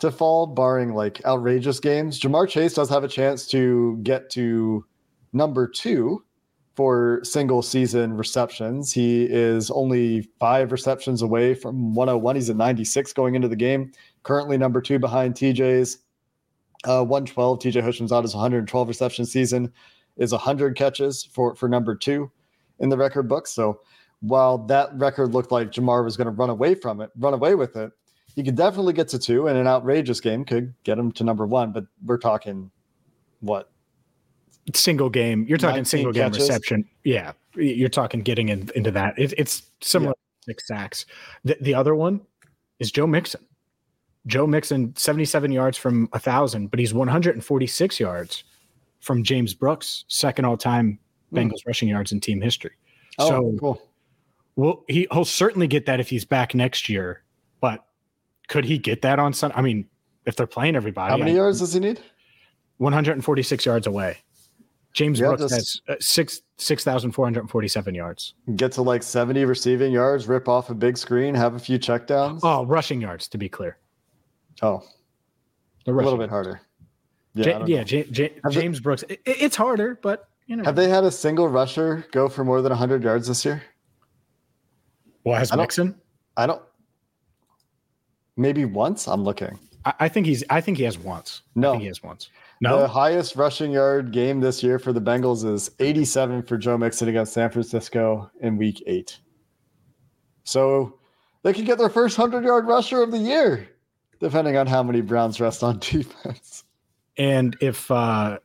to 0.00 0.10
fall, 0.10 0.48
barring 0.48 0.94
like 0.94 1.24
outrageous 1.24 1.78
games. 1.78 2.20
Ja'Marr 2.20 2.48
Chase 2.48 2.74
does 2.74 2.90
have 2.90 3.04
a 3.04 3.08
chance 3.08 3.46
to 3.48 3.98
get 4.02 4.30
to 4.30 4.84
number 5.32 5.68
two 5.68 6.24
for 6.78 7.18
single 7.24 7.60
season 7.60 8.16
receptions. 8.16 8.92
He 8.92 9.24
is 9.24 9.68
only 9.68 10.30
five 10.38 10.70
receptions 10.70 11.22
away 11.22 11.52
from 11.52 11.92
101. 11.92 12.36
He's 12.36 12.50
at 12.50 12.56
96 12.56 13.12
going 13.14 13.34
into 13.34 13.48
the 13.48 13.56
game. 13.56 13.90
Currently 14.22 14.58
number 14.58 14.80
two 14.80 15.00
behind 15.00 15.34
TJ's 15.34 15.98
uh, 16.84 17.02
112. 17.02 17.58
TJ 17.58 17.82
Houshmandzadeh's 17.82 18.32
112 18.32 18.86
reception 18.86 19.26
season 19.26 19.72
is 20.18 20.30
100 20.30 20.76
catches 20.76 21.24
for 21.24 21.56
for 21.56 21.68
number 21.68 21.96
two 21.96 22.30
in 22.78 22.90
the 22.90 22.96
record 22.96 23.26
book. 23.26 23.48
So 23.48 23.80
while 24.20 24.58
that 24.66 24.90
record 24.94 25.34
looked 25.34 25.50
like 25.50 25.72
Ja'Marr 25.72 26.04
was 26.04 26.16
going 26.16 26.26
to 26.26 26.30
run 26.30 26.48
away 26.48 26.76
from 26.76 27.00
it, 27.00 27.10
run 27.18 27.34
away 27.34 27.56
with 27.56 27.74
it, 27.74 27.90
he 28.36 28.44
could 28.44 28.54
definitely 28.54 28.92
get 28.92 29.08
to 29.08 29.18
two, 29.18 29.48
and 29.48 29.58
an 29.58 29.66
outrageous 29.66 30.20
game 30.20 30.44
could 30.44 30.72
get 30.84 30.96
him 30.96 31.10
to 31.10 31.24
number 31.24 31.44
one. 31.44 31.72
But 31.72 31.86
we're 32.04 32.18
talking 32.18 32.70
what 33.40 33.68
single 34.74 35.10
game. 35.10 35.44
You're 35.48 35.58
talking 35.58 35.84
single 35.84 36.12
game 36.12 36.30
catches. 36.30 36.48
reception. 36.48 36.84
Yeah, 37.04 37.32
you're 37.54 37.88
talking 37.88 38.20
getting 38.20 38.48
in, 38.48 38.70
into 38.74 38.90
that. 38.92 39.18
It, 39.18 39.34
it's 39.36 39.62
similar 39.80 40.12
to 40.12 40.18
six 40.44 40.66
sacks. 40.66 41.06
The, 41.44 41.56
the 41.60 41.74
other 41.74 41.94
one 41.94 42.20
is 42.78 42.90
Joe 42.90 43.06
Mixon. 43.06 43.40
Joe 44.26 44.46
Mixon, 44.46 44.94
77 44.94 45.52
yards 45.52 45.78
from 45.78 46.08
a 46.12 46.18
thousand, 46.18 46.70
but 46.70 46.78
he's 46.78 46.92
146 46.92 48.00
yards 48.00 48.44
from 49.00 49.22
James 49.22 49.54
Brooks, 49.54 50.04
second 50.08 50.44
all 50.44 50.56
time 50.56 50.98
hmm. 51.30 51.38
Bengals 51.38 51.66
rushing 51.66 51.88
yards 51.88 52.12
in 52.12 52.20
team 52.20 52.40
history. 52.40 52.72
Oh, 53.18 53.28
so 53.28 53.56
cool. 53.58 53.82
well, 54.56 54.84
he, 54.88 55.06
he'll 55.12 55.24
certainly 55.24 55.66
get 55.66 55.86
that 55.86 55.98
if 55.98 56.08
he's 56.08 56.24
back 56.24 56.54
next 56.54 56.88
year. 56.88 57.22
But 57.60 57.84
could 58.48 58.64
he 58.64 58.78
get 58.78 59.02
that 59.02 59.18
on 59.18 59.32
Sunday? 59.32 59.56
I 59.56 59.62
mean, 59.62 59.88
if 60.26 60.36
they're 60.36 60.46
playing 60.46 60.76
everybody, 60.76 61.10
How 61.10 61.16
many 61.16 61.32
I- 61.32 61.36
yards 61.36 61.60
does 61.60 61.72
he 61.72 61.80
need? 61.80 62.00
146 62.78 63.66
yards 63.66 63.86
away. 63.86 64.18
James 64.94 65.20
Yeah, 65.20 65.28
Brooks 65.28 65.52
has 65.52 65.80
uh, 65.88 65.94
six 66.00 66.42
six 66.56 66.82
thousand 66.82 67.12
four 67.12 67.24
hundred 67.26 67.48
forty 67.50 67.68
seven 67.68 67.94
yards. 67.94 68.34
Get 68.56 68.72
to 68.72 68.82
like 68.82 69.02
70 69.02 69.44
receiving 69.44 69.92
yards, 69.92 70.26
rip 70.26 70.48
off 70.48 70.70
a 70.70 70.74
big 70.74 70.96
screen, 70.98 71.34
have 71.34 71.54
a 71.54 71.58
few 71.58 71.78
checkdowns. 71.78 72.40
Oh, 72.42 72.64
rushing 72.66 73.00
yards 73.00 73.28
to 73.28 73.38
be 73.38 73.48
clear. 73.48 73.78
Oh, 74.62 74.82
a 75.86 75.92
little 75.92 76.16
bit 76.18 76.30
harder. 76.30 76.60
Yeah, 77.34 77.44
yeah, 77.44 77.58
know. 77.58 77.66
Ja- 77.66 78.04
Ja- 78.12 78.28
Have 78.44 78.54
they- 78.54 78.60
James 78.60 78.80
Brooks. 78.80 79.04
It, 79.08 79.20
it's 79.24 79.54
harder, 79.56 79.98
but 80.02 80.28
you 80.46 80.56
know. 80.56 80.64
Have 80.64 80.74
they 80.74 80.88
had 80.88 81.04
a 81.04 81.10
single 81.10 81.48
rusher 81.48 82.04
go 82.10 82.28
for 82.28 82.42
more 82.44 82.60
than 82.62 82.70
100 82.70 83.02
yards 83.04 83.28
this 83.28 83.44
year? 83.44 83.62
well, 85.24 85.38
has 85.38 85.52
I 85.52 85.56
Mixon? 85.56 85.94
I 86.36 86.46
don't. 86.46 86.62
Maybe 88.36 88.64
once. 88.64 89.06
I'm 89.06 89.22
looking. 89.22 89.58
I, 89.84 89.94
I 90.00 90.08
think 90.08 90.26
he's. 90.26 90.42
I 90.50 90.60
think 90.60 90.78
he 90.78 90.84
has 90.84 90.98
once. 90.98 91.42
I 91.56 91.60
No. 91.60 91.70
think 91.72 91.82
he 91.82 91.88
has 91.88 92.02
once. 92.02 92.30
The 92.60 92.88
highest 92.88 93.36
rushing 93.36 93.70
yard 93.72 94.12
game 94.12 94.40
this 94.40 94.62
year 94.62 94.78
for 94.78 94.92
the 94.92 95.00
Bengals 95.00 95.44
is 95.48 95.70
87 95.78 96.42
for 96.42 96.56
Joe 96.58 96.76
Mixon 96.76 97.08
against 97.08 97.32
San 97.32 97.50
Francisco 97.50 98.30
in 98.40 98.56
Week 98.56 98.82
Eight. 98.86 99.18
So 100.44 100.98
they 101.42 101.52
could 101.52 101.66
get 101.66 101.78
their 101.78 101.88
first 101.90 102.18
100 102.18 102.44
yard 102.46 102.66
rusher 102.66 103.02
of 103.02 103.10
the 103.10 103.18
year, 103.18 103.68
depending 104.20 104.56
on 104.56 104.66
how 104.66 104.82
many 104.82 105.00
Browns 105.00 105.40
rest 105.40 105.62
on 105.62 105.78
defense. 105.80 106.64
and 107.16 107.56
if 107.60 107.90
uh 107.90 108.38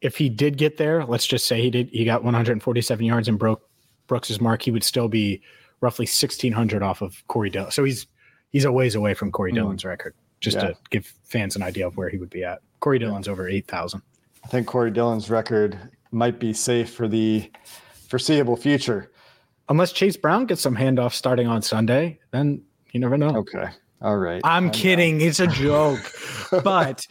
if 0.00 0.16
he 0.16 0.28
did 0.28 0.56
get 0.58 0.76
there, 0.76 1.04
let's 1.04 1.26
just 1.26 1.46
say 1.46 1.60
he 1.60 1.70
did. 1.70 1.88
He 1.90 2.04
got 2.04 2.22
one 2.22 2.32
hundred 2.34 2.62
forty 2.62 2.80
seven 2.80 3.04
yards 3.04 3.26
and 3.28 3.36
broke 3.38 3.68
Brooks's 4.06 4.40
mark. 4.40 4.62
He 4.62 4.70
would 4.70 4.84
still 4.84 5.08
be 5.08 5.42
roughly 5.80 6.06
sixteen 6.06 6.52
hundred 6.52 6.82
off 6.84 7.02
of 7.02 7.22
Corey 7.26 7.50
Dillon. 7.50 7.72
So 7.72 7.82
he's 7.84 8.06
he's 8.50 8.64
a 8.64 8.70
ways 8.72 8.94
away 8.94 9.14
from 9.14 9.32
Corey 9.32 9.50
Mm. 9.50 9.56
Dillon's 9.56 9.84
record. 9.84 10.14
Just 10.40 10.56
Yeah. 10.56 10.68
to 10.68 10.74
give 10.90 11.06
fans 11.24 11.56
an 11.56 11.62
idea 11.62 11.86
of 11.86 11.96
where 11.96 12.08
he 12.08 12.16
would 12.18 12.30
be 12.30 12.44
at. 12.44 12.60
Corey 12.80 12.98
Dillon's 12.98 13.28
over 13.28 13.48
eight 13.48 13.66
thousand. 13.66 14.02
I 14.44 14.48
think 14.48 14.66
Corey 14.66 14.90
Dillon's 14.90 15.28
record 15.30 15.78
might 16.12 16.38
be 16.38 16.52
safe 16.52 16.90
for 16.94 17.08
the 17.08 17.50
foreseeable 18.08 18.56
future. 18.56 19.10
Unless 19.68 19.92
Chase 19.92 20.16
Brown 20.16 20.46
gets 20.46 20.60
some 20.62 20.76
handoffs 20.76 21.12
starting 21.14 21.46
on 21.46 21.60
Sunday, 21.60 22.18
then 22.30 22.62
you 22.92 23.00
never 23.00 23.18
know. 23.18 23.36
Okay. 23.36 23.68
All 24.00 24.16
right. 24.16 24.40
I'm 24.44 24.68
I 24.68 24.70
kidding. 24.70 25.20
It's 25.20 25.40
a 25.40 25.46
joke. 25.48 26.00
but 26.64 27.06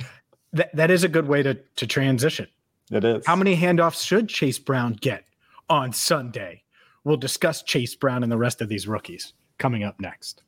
that, 0.53 0.73
that 0.75 0.89
is 0.89 1.03
a 1.03 1.07
good 1.09 1.27
way 1.27 1.43
to, 1.43 1.53
to 1.75 1.85
transition. 1.85 2.47
It 2.89 3.03
is. 3.03 3.25
How 3.27 3.35
many 3.35 3.55
handoffs 3.57 4.03
should 4.03 4.29
Chase 4.29 4.57
Brown 4.57 4.93
get 4.93 5.25
on 5.69 5.91
Sunday? 5.91 6.63
We'll 7.03 7.17
discuss 7.17 7.61
Chase 7.61 7.93
Brown 7.93 8.23
and 8.23 8.31
the 8.31 8.37
rest 8.37 8.61
of 8.61 8.69
these 8.69 8.87
rookies 8.87 9.33
coming 9.59 9.83
up 9.83 9.99
next. 9.99 10.41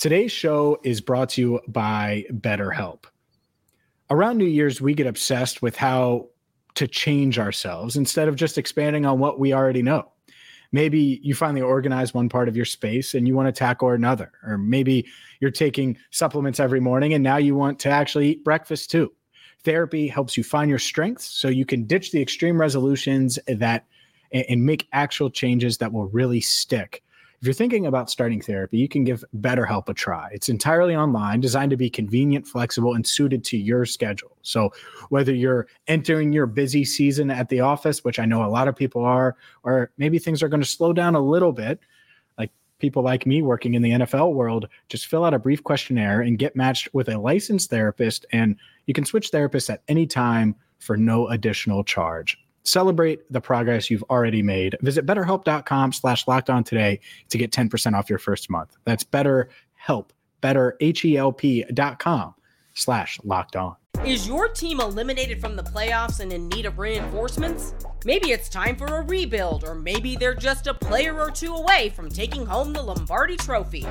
Today's 0.00 0.32
show 0.32 0.80
is 0.82 1.02
brought 1.02 1.28
to 1.30 1.42
you 1.42 1.60
by 1.68 2.24
BetterHelp. 2.32 3.04
Around 4.08 4.38
New 4.38 4.46
Year's, 4.46 4.80
we 4.80 4.94
get 4.94 5.06
obsessed 5.06 5.60
with 5.60 5.76
how 5.76 6.30
to 6.76 6.88
change 6.88 7.38
ourselves 7.38 7.96
instead 7.96 8.26
of 8.26 8.34
just 8.34 8.56
expanding 8.56 9.04
on 9.04 9.18
what 9.18 9.38
we 9.38 9.52
already 9.52 9.82
know. 9.82 10.10
Maybe 10.72 11.20
you 11.22 11.34
finally 11.34 11.60
organize 11.60 12.14
one 12.14 12.30
part 12.30 12.48
of 12.48 12.56
your 12.56 12.64
space 12.64 13.12
and 13.14 13.28
you 13.28 13.36
want 13.36 13.54
to 13.54 13.58
tackle 13.58 13.90
another. 13.90 14.32
Or 14.42 14.56
maybe 14.56 15.06
you're 15.38 15.50
taking 15.50 15.98
supplements 16.10 16.60
every 16.60 16.80
morning 16.80 17.12
and 17.12 17.22
now 17.22 17.36
you 17.36 17.54
want 17.54 17.78
to 17.80 17.90
actually 17.90 18.30
eat 18.30 18.42
breakfast 18.42 18.90
too. 18.90 19.12
Therapy 19.64 20.08
helps 20.08 20.34
you 20.34 20.42
find 20.42 20.70
your 20.70 20.78
strengths 20.78 21.26
so 21.26 21.48
you 21.48 21.66
can 21.66 21.84
ditch 21.84 22.10
the 22.10 22.22
extreme 22.22 22.58
resolutions 22.58 23.38
that 23.46 23.84
and 24.32 24.64
make 24.64 24.88
actual 24.94 25.28
changes 25.28 25.76
that 25.76 25.92
will 25.92 26.06
really 26.06 26.40
stick 26.40 27.02
if 27.40 27.46
you're 27.46 27.54
thinking 27.54 27.86
about 27.86 28.10
starting 28.10 28.42
therapy, 28.42 28.76
you 28.76 28.86
can 28.86 29.02
give 29.02 29.24
BetterHelp 29.38 29.88
a 29.88 29.94
try. 29.94 30.28
It's 30.30 30.50
entirely 30.50 30.94
online, 30.94 31.40
designed 31.40 31.70
to 31.70 31.76
be 31.76 31.88
convenient, 31.88 32.46
flexible, 32.46 32.94
and 32.94 33.06
suited 33.06 33.44
to 33.44 33.56
your 33.56 33.86
schedule. 33.86 34.36
So, 34.42 34.74
whether 35.08 35.34
you're 35.34 35.66
entering 35.86 36.34
your 36.34 36.44
busy 36.44 36.84
season 36.84 37.30
at 37.30 37.48
the 37.48 37.60
office, 37.60 38.04
which 38.04 38.18
I 38.18 38.26
know 38.26 38.44
a 38.44 38.50
lot 38.50 38.68
of 38.68 38.76
people 38.76 39.02
are, 39.04 39.36
or 39.62 39.90
maybe 39.96 40.18
things 40.18 40.42
are 40.42 40.48
going 40.48 40.60
to 40.60 40.68
slow 40.68 40.92
down 40.92 41.14
a 41.14 41.20
little 41.20 41.52
bit, 41.52 41.80
like 42.36 42.50
people 42.78 43.02
like 43.02 43.24
me 43.24 43.40
working 43.40 43.72
in 43.72 43.80
the 43.80 43.92
NFL 43.92 44.34
world, 44.34 44.68
just 44.90 45.06
fill 45.06 45.24
out 45.24 45.32
a 45.32 45.38
brief 45.38 45.64
questionnaire 45.64 46.20
and 46.20 46.38
get 46.38 46.56
matched 46.56 46.92
with 46.92 47.08
a 47.08 47.18
licensed 47.18 47.70
therapist. 47.70 48.26
And 48.32 48.56
you 48.84 48.92
can 48.92 49.06
switch 49.06 49.32
therapists 49.32 49.70
at 49.70 49.82
any 49.88 50.06
time 50.06 50.56
for 50.78 50.94
no 50.94 51.28
additional 51.28 51.84
charge. 51.84 52.36
Celebrate 52.62 53.30
the 53.32 53.40
progress 53.40 53.90
you've 53.90 54.04
already 54.10 54.42
made. 54.42 54.76
Visit 54.82 55.06
betterhelp.com 55.06 55.92
slash 55.92 56.26
locked 56.28 56.50
on 56.50 56.64
today 56.64 57.00
to 57.30 57.38
get 57.38 57.50
10% 57.52 57.94
off 57.94 58.10
your 58.10 58.18
first 58.18 58.50
month. 58.50 58.76
That's 58.84 59.04
betterhelp, 59.04 60.10
better, 60.40 60.76
H-E-L-P 60.80 61.64
dot 61.72 61.98
com 61.98 62.34
slash 62.74 63.18
locked 63.24 63.56
on. 63.56 63.76
Is 64.04 64.26
your 64.26 64.48
team 64.48 64.80
eliminated 64.80 65.42
from 65.42 65.56
the 65.56 65.62
playoffs 65.62 66.20
and 66.20 66.32
in 66.32 66.48
need 66.48 66.64
of 66.64 66.78
reinforcements? 66.78 67.74
Maybe 68.06 68.30
it's 68.30 68.48
time 68.48 68.76
for 68.76 68.86
a 68.86 69.02
rebuild, 69.02 69.64
or 69.64 69.74
maybe 69.74 70.16
they're 70.16 70.34
just 70.34 70.66
a 70.66 70.72
player 70.72 71.20
or 71.20 71.30
two 71.30 71.54
away 71.54 71.90
from 71.90 72.08
taking 72.08 72.46
home 72.46 72.72
the 72.72 72.82
Lombardi 72.82 73.36
Trophy. 73.36 73.86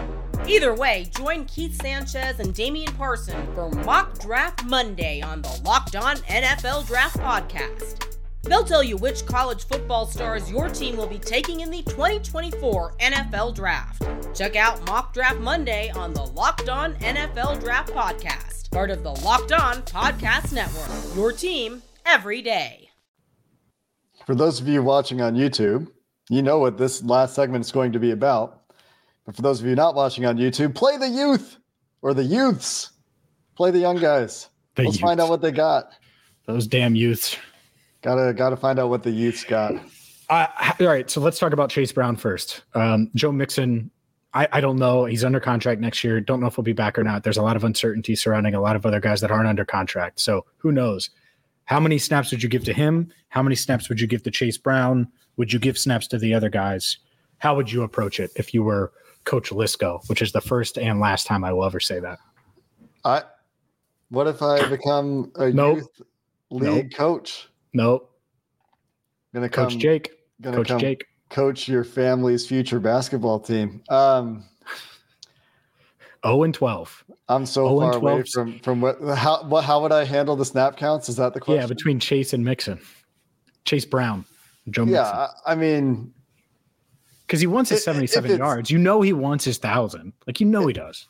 Either 0.48 0.74
way, 0.74 1.08
join 1.16 1.46
Keith 1.46 1.80
Sanchez 1.80 2.40
and 2.40 2.56
Damian 2.56 2.92
Parson 2.94 3.38
for 3.54 3.70
Mock 3.70 4.18
Draft 4.18 4.66
Monday 4.66 5.22
on 5.22 5.44
the 5.44 5.62
Locked 5.64 5.96
On 5.96 6.16
NFL 6.18 6.88
Draft 6.88 7.18
Podcast. 7.18 8.19
They'll 8.44 8.64
tell 8.64 8.84
you 8.84 8.98
which 8.98 9.26
college 9.26 9.66
football 9.66 10.06
stars 10.06 10.50
your 10.50 10.70
team 10.70 10.96
will 10.98 11.08
be 11.08 11.20
taking 11.20 11.60
in 11.60 11.70
the 11.70 11.84
2024 11.84 12.96
NFL 13.00 13.54
Draft. 13.54 14.04
Check 14.36 14.56
out 14.56 14.84
Mock 14.88 15.14
Draft 15.14 15.40
Monday 15.40 15.90
on 15.92 16.14
the 16.14 16.24
Locked 16.24 16.70
On 16.70 16.96
NFL 16.96 17.60
Draft 17.60 17.92
Podcast, 17.94 18.72
part 18.72 18.92
of 18.92 19.04
the 19.04 19.12
Locked 19.12 19.52
On 19.52 19.82
Podcast 19.84 20.54
Network. 20.54 21.16
Your 21.16 21.32
team 21.34 21.82
every 22.06 22.42
day. 22.42 22.90
For 24.26 24.36
those 24.36 24.60
of 24.62 24.68
you 24.68 24.82
watching 24.84 25.22
on 25.22 25.36
YouTube, 25.36 25.88
you 26.30 26.42
know 26.42 26.60
what 26.60 26.78
this 26.78 27.04
last 27.04 27.36
segment 27.36 27.66
is 27.66 27.72
going 27.72 27.92
to 27.92 28.00
be 28.00 28.12
about. 28.12 28.62
But 29.26 29.36
for 29.36 29.42
those 29.42 29.60
of 29.60 29.68
you 29.68 29.76
not 29.76 29.96
watching 29.96 30.26
on 30.26 30.38
YouTube, 30.38 30.74
play 30.76 30.98
the 30.98 31.10
youth 31.10 31.58
or 32.02 32.14
the 32.14 32.24
youths. 32.24 32.92
Play 33.56 33.72
the 33.72 33.80
young 33.80 33.98
guys. 33.98 34.48
The 34.76 34.84
Let's 34.84 34.96
youths. 34.96 35.02
find 35.02 35.20
out 35.20 35.30
what 35.30 35.42
they 35.42 35.52
got. 35.52 35.92
Those 36.46 36.66
damn 36.66 36.96
youths. 36.96 37.36
Gotta 38.02 38.34
gotta 38.34 38.56
find 38.56 38.80
out 38.80 38.90
what 38.90 39.04
the 39.04 39.12
youths 39.12 39.44
got. 39.44 39.74
Uh, 40.30 40.48
all 40.80 40.88
right, 40.88 41.10
so 41.10 41.20
let's 41.22 41.40
talk 41.40 41.54
about 41.54 41.70
Chase 41.70 41.92
Brown 41.92 42.16
first. 42.16 42.64
Um, 42.76 43.10
Joe 43.16 43.32
Mixon, 43.32 43.90
I, 44.34 44.48
I 44.52 44.62
don't 44.62 44.78
know. 44.78 45.06
He's 45.06 45.24
under 45.24 45.40
contract 45.40 45.82
next 45.82 46.04
year. 46.04 46.22
Don't 46.22 46.40
know 46.40 46.48
if 46.48 46.56
he'll 46.56 46.64
be 46.64 46.74
back 46.74 47.00
or 47.00 47.04
not. 47.04 47.24
There's 47.24 47.38
a 47.38 47.42
lot 47.42 47.56
of 47.56 47.64
uncertainty 47.64 48.16
surrounding 48.16 48.54
a 48.54 48.62
lot 48.62 48.76
of 48.76 48.86
other 48.86 49.00
guys 49.00 49.22
that 49.22 49.32
aren't 49.32 49.48
under 49.48 49.66
contract. 49.66 50.20
So 50.20 50.46
who 50.58 50.72
knows? 50.72 51.10
How 51.66 51.80
many 51.80 51.98
snaps 51.98 52.32
would 52.32 52.44
you 52.44 52.50
give 52.50 52.64
to 52.66 52.74
him? 52.74 53.12
How 53.30 53.42
many 53.42 53.56
snaps 53.56 53.90
would 53.90 54.00
you 54.00 54.08
give 54.08 54.24
to 54.24 54.32
Chase 54.32 54.58
Brown? 54.58 55.08
Would 55.38 55.52
you 55.52 55.60
give 55.60 55.78
snaps 55.78 56.08
to 56.08 56.18
the 56.18 56.34
other 56.34 56.50
guys? 56.50 56.98
How 57.40 57.56
would 57.56 57.72
you 57.72 57.84
approach 57.84 58.20
it 58.20 58.32
if 58.36 58.54
you 58.54 58.64
were 58.64 58.92
Coach 59.24 59.50
Liskow, 59.50 60.08
which 60.10 60.22
is 60.22 60.32
the 60.32 60.42
first 60.42 60.78
and 60.78 61.00
last 61.00 61.26
time 61.26 61.44
I 61.44 61.54
will 61.54 61.66
ever 61.66 61.80
say 61.80 62.00
that? 62.00 62.20
I. 63.04 63.24
What 64.10 64.28
if 64.28 64.42
I 64.42 64.68
become 64.68 65.32
a 65.36 65.52
nope. 65.52 65.78
youth 65.78 66.02
league 66.50 66.86
nope. 66.86 66.94
coach? 66.94 67.49
Nope. 67.74 68.12
Gonna 69.34 69.50
coach 69.50 69.72
come, 69.72 69.80
Jake. 69.80 70.12
Gonna 70.42 70.64
coach 70.64 70.80
Jake. 70.80 71.06
Coach 71.30 71.68
your 71.68 71.84
family's 71.84 72.48
future 72.48 72.80
basketball 72.80 73.40
team. 73.40 73.84
Um, 73.90 74.44
0 76.26 76.44
and 76.44 76.54
12. 76.54 77.04
I'm 77.28 77.46
so 77.46 77.80
far 77.80 77.96
away 77.96 78.24
from 78.24 78.60
from 78.60 78.82
what 78.82 79.00
how 79.16 79.44
what 79.44 79.64
how 79.64 79.82
would 79.82 79.92
I 79.92 80.06
handle 80.06 80.36
the 80.36 80.46
snap 80.46 80.78
counts? 80.78 81.10
Is 81.10 81.18
that 81.18 81.34
the 81.34 81.40
question? 81.40 81.62
Yeah, 81.62 81.68
between 81.68 82.00
Chase 82.00 82.34
and 82.34 82.44
Mixon. 82.44 82.80
Chase 83.66 83.86
Brown, 83.86 84.26
Joe 84.70 84.86
Yeah, 84.86 85.02
Mixon. 85.02 85.28
I 85.46 85.56
mean 85.56 86.14
because 87.30 87.40
he 87.40 87.46
wants 87.46 87.70
his 87.70 87.84
77 87.84 88.40
yards. 88.40 88.72
You 88.72 88.80
know 88.80 89.02
he 89.02 89.14
wants 89.14 89.46
his 89.46 89.60
thousand. 89.60 90.14
Like 90.26 90.40
you 90.40 90.48
know 90.48 90.66
he 90.66 90.74
does. 90.74 91.08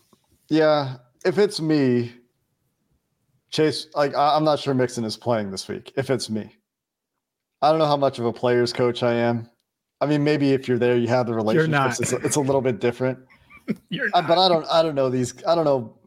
Yeah. 0.49 0.97
If 1.23 1.37
it's 1.37 1.61
me, 1.61 2.11
Chase, 3.51 3.87
like 3.95 4.15
I'm 4.15 4.43
not 4.43 4.59
sure 4.59 4.73
Mixon 4.73 5.03
is 5.03 5.17
playing 5.17 5.51
this 5.51 5.67
week. 5.67 5.91
If 5.95 6.09
it's 6.09 6.29
me, 6.29 6.55
I 7.61 7.69
don't 7.69 7.79
know 7.79 7.87
how 7.87 7.97
much 7.97 8.19
of 8.19 8.25
a 8.25 8.33
player's 8.33 8.71
coach 8.71 9.03
I 9.03 9.13
am. 9.13 9.49
I 10.01 10.05
mean, 10.05 10.23
maybe 10.23 10.53
if 10.53 10.67
you're 10.67 10.77
there, 10.77 10.97
you 10.97 11.07
have 11.07 11.25
the 11.25 11.33
relationships. 11.33 11.99
It's, 11.99 12.13
it's, 12.13 12.35
a 12.37 12.41
little 12.41 12.61
bit 12.61 12.79
different. 12.79 13.19
you're 13.89 14.09
uh, 14.13 14.21
but 14.21 14.37
I 14.37 14.47
don't. 14.47 14.65
I 14.71 14.81
don't 14.81 14.95
know 14.95 15.09
these. 15.09 15.43
I 15.45 15.55
don't 15.55 15.65
know 15.65 15.97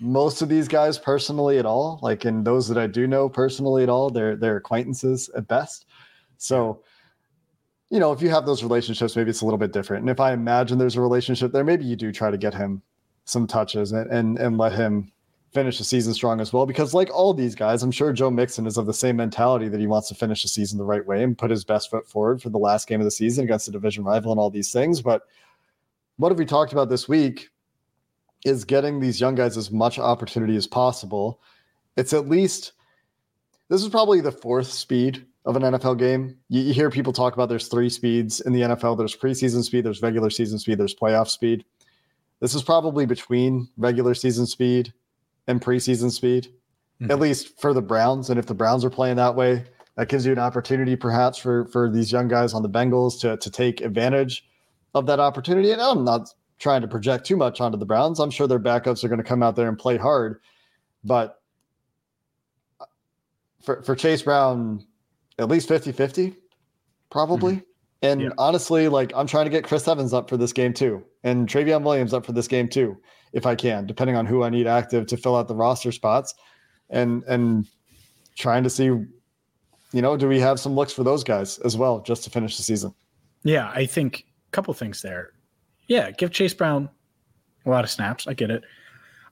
most 0.00 0.42
of 0.42 0.48
these 0.48 0.66
guys 0.66 0.98
personally 0.98 1.58
at 1.58 1.66
all. 1.66 2.00
Like, 2.02 2.24
and 2.24 2.44
those 2.44 2.66
that 2.68 2.78
I 2.78 2.86
do 2.86 3.06
know 3.06 3.28
personally 3.28 3.82
at 3.82 3.88
all, 3.88 4.10
they're 4.10 4.34
they're 4.34 4.56
acquaintances 4.56 5.30
at 5.36 5.46
best. 5.46 5.86
So, 6.36 6.82
you 7.90 8.00
know, 8.00 8.12
if 8.12 8.22
you 8.22 8.30
have 8.30 8.44
those 8.44 8.62
relationships, 8.62 9.14
maybe 9.14 9.30
it's 9.30 9.42
a 9.42 9.44
little 9.44 9.58
bit 9.58 9.72
different. 9.72 10.02
And 10.02 10.10
if 10.10 10.18
I 10.18 10.32
imagine 10.32 10.78
there's 10.78 10.96
a 10.96 11.00
relationship 11.02 11.52
there, 11.52 11.64
maybe 11.64 11.84
you 11.84 11.96
do 11.96 12.12
try 12.12 12.30
to 12.30 12.38
get 12.38 12.54
him 12.54 12.82
some 13.24 13.46
touches 13.46 13.92
and 13.92 14.10
and, 14.10 14.38
and 14.38 14.58
let 14.58 14.72
him 14.72 15.12
finish 15.52 15.78
the 15.78 15.84
season 15.84 16.14
strong 16.14 16.40
as 16.40 16.52
well. 16.52 16.66
Because 16.66 16.94
like 16.94 17.10
all 17.12 17.34
these 17.34 17.54
guys, 17.54 17.82
I'm 17.82 17.90
sure 17.90 18.12
Joe 18.12 18.30
Mixon 18.30 18.66
is 18.66 18.76
of 18.76 18.86
the 18.86 18.94
same 18.94 19.16
mentality 19.16 19.68
that 19.68 19.80
he 19.80 19.86
wants 19.86 20.08
to 20.08 20.14
finish 20.14 20.42
the 20.42 20.48
season 20.48 20.78
the 20.78 20.84
right 20.84 21.04
way 21.04 21.22
and 21.22 21.36
put 21.36 21.50
his 21.50 21.64
best 21.64 21.90
foot 21.90 22.08
forward 22.08 22.40
for 22.40 22.50
the 22.50 22.58
last 22.58 22.86
game 22.86 23.00
of 23.00 23.04
the 23.04 23.10
season 23.10 23.44
against 23.44 23.66
the 23.66 23.72
division 23.72 24.04
rival 24.04 24.30
and 24.30 24.38
all 24.38 24.50
these 24.50 24.72
things. 24.72 25.02
But 25.02 25.22
what 26.16 26.30
have 26.30 26.38
we 26.38 26.46
talked 26.46 26.72
about 26.72 26.88
this 26.88 27.08
week 27.08 27.48
is 28.44 28.64
getting 28.64 29.00
these 29.00 29.20
young 29.20 29.34
guys 29.34 29.56
as 29.56 29.70
much 29.70 29.98
opportunity 29.98 30.56
as 30.56 30.66
possible. 30.66 31.40
It's 31.96 32.12
at 32.12 32.28
least 32.28 32.72
this 33.68 33.82
is 33.82 33.88
probably 33.88 34.20
the 34.20 34.32
fourth 34.32 34.68
speed 34.68 35.26
of 35.44 35.56
an 35.56 35.62
NFL 35.62 35.98
game. 35.98 36.36
You, 36.48 36.62
you 36.62 36.72
hear 36.72 36.90
people 36.90 37.12
talk 37.12 37.34
about 37.34 37.48
there's 37.48 37.68
three 37.68 37.90
speeds 37.90 38.40
in 38.40 38.52
the 38.52 38.62
NFL. 38.62 38.96
There's 38.96 39.16
preseason 39.16 39.64
speed, 39.64 39.84
there's 39.84 40.02
regular 40.02 40.30
season 40.30 40.58
speed, 40.58 40.78
there's 40.78 40.94
playoff 40.94 41.28
speed. 41.28 41.64
This 42.40 42.54
is 42.54 42.62
probably 42.62 43.04
between 43.04 43.68
regular 43.76 44.14
season 44.14 44.46
speed 44.46 44.92
and 45.50 45.60
preseason 45.60 46.10
speed, 46.10 46.48
mm-hmm. 47.00 47.10
at 47.10 47.20
least 47.20 47.60
for 47.60 47.74
the 47.74 47.82
Browns. 47.82 48.30
And 48.30 48.38
if 48.38 48.46
the 48.46 48.54
Browns 48.54 48.84
are 48.84 48.90
playing 48.90 49.16
that 49.16 49.34
way, 49.34 49.64
that 49.96 50.08
gives 50.08 50.24
you 50.24 50.32
an 50.32 50.38
opportunity 50.38 50.96
perhaps 50.96 51.36
for 51.36 51.66
for 51.66 51.90
these 51.90 52.10
young 52.10 52.28
guys 52.28 52.54
on 52.54 52.62
the 52.62 52.70
Bengals 52.70 53.20
to 53.20 53.36
to 53.36 53.50
take 53.50 53.80
advantage 53.80 54.48
of 54.94 55.06
that 55.06 55.20
opportunity. 55.20 55.72
And 55.72 55.82
I'm 55.82 56.04
not 56.04 56.32
trying 56.58 56.82
to 56.82 56.88
project 56.88 57.26
too 57.26 57.36
much 57.36 57.60
onto 57.60 57.76
the 57.76 57.86
Browns. 57.86 58.18
I'm 58.18 58.30
sure 58.30 58.46
their 58.46 58.60
backups 58.60 59.04
are 59.04 59.08
going 59.08 59.18
to 59.18 59.24
come 59.24 59.42
out 59.42 59.56
there 59.56 59.68
and 59.68 59.78
play 59.78 59.96
hard, 59.96 60.40
but 61.04 61.42
for 63.62 63.82
for 63.82 63.94
Chase 63.94 64.22
Brown, 64.22 64.86
at 65.38 65.48
least 65.48 65.68
50-50, 65.68 66.36
probably. 67.10 67.54
Mm-hmm. 67.54 67.64
And 68.02 68.20
yeah. 68.22 68.28
honestly, 68.38 68.88
like 68.88 69.12
I'm 69.14 69.26
trying 69.26 69.44
to 69.44 69.50
get 69.50 69.64
Chris 69.64 69.86
Evans 69.86 70.14
up 70.14 70.30
for 70.30 70.38
this 70.38 70.54
game 70.54 70.72
too, 70.72 71.04
and 71.24 71.46
Trayveon 71.46 71.82
Williams 71.82 72.14
up 72.14 72.24
for 72.24 72.32
this 72.32 72.48
game 72.48 72.68
too 72.68 72.96
if 73.32 73.46
I 73.46 73.54
can, 73.54 73.86
depending 73.86 74.16
on 74.16 74.26
who 74.26 74.42
I 74.42 74.50
need 74.50 74.66
active 74.66 75.06
to 75.06 75.16
fill 75.16 75.36
out 75.36 75.48
the 75.48 75.54
roster 75.54 75.92
spots, 75.92 76.34
and 76.88 77.22
and 77.24 77.66
trying 78.36 78.62
to 78.64 78.70
see, 78.70 78.84
you 78.84 79.08
know, 79.92 80.16
do 80.16 80.28
we 80.28 80.40
have 80.40 80.58
some 80.58 80.74
looks 80.74 80.92
for 80.92 81.04
those 81.04 81.22
guys 81.24 81.58
as 81.58 81.76
well 81.76 82.00
just 82.00 82.24
to 82.24 82.30
finish 82.30 82.56
the 82.56 82.62
season? 82.62 82.94
Yeah, 83.42 83.70
I 83.74 83.86
think 83.86 84.26
a 84.48 84.50
couple 84.52 84.74
things 84.74 85.02
there. 85.02 85.32
Yeah, 85.86 86.10
give 86.10 86.30
Chase 86.30 86.54
Brown 86.54 86.88
a 87.66 87.70
lot 87.70 87.84
of 87.84 87.90
snaps. 87.90 88.26
I 88.26 88.34
get 88.34 88.50
it. 88.50 88.62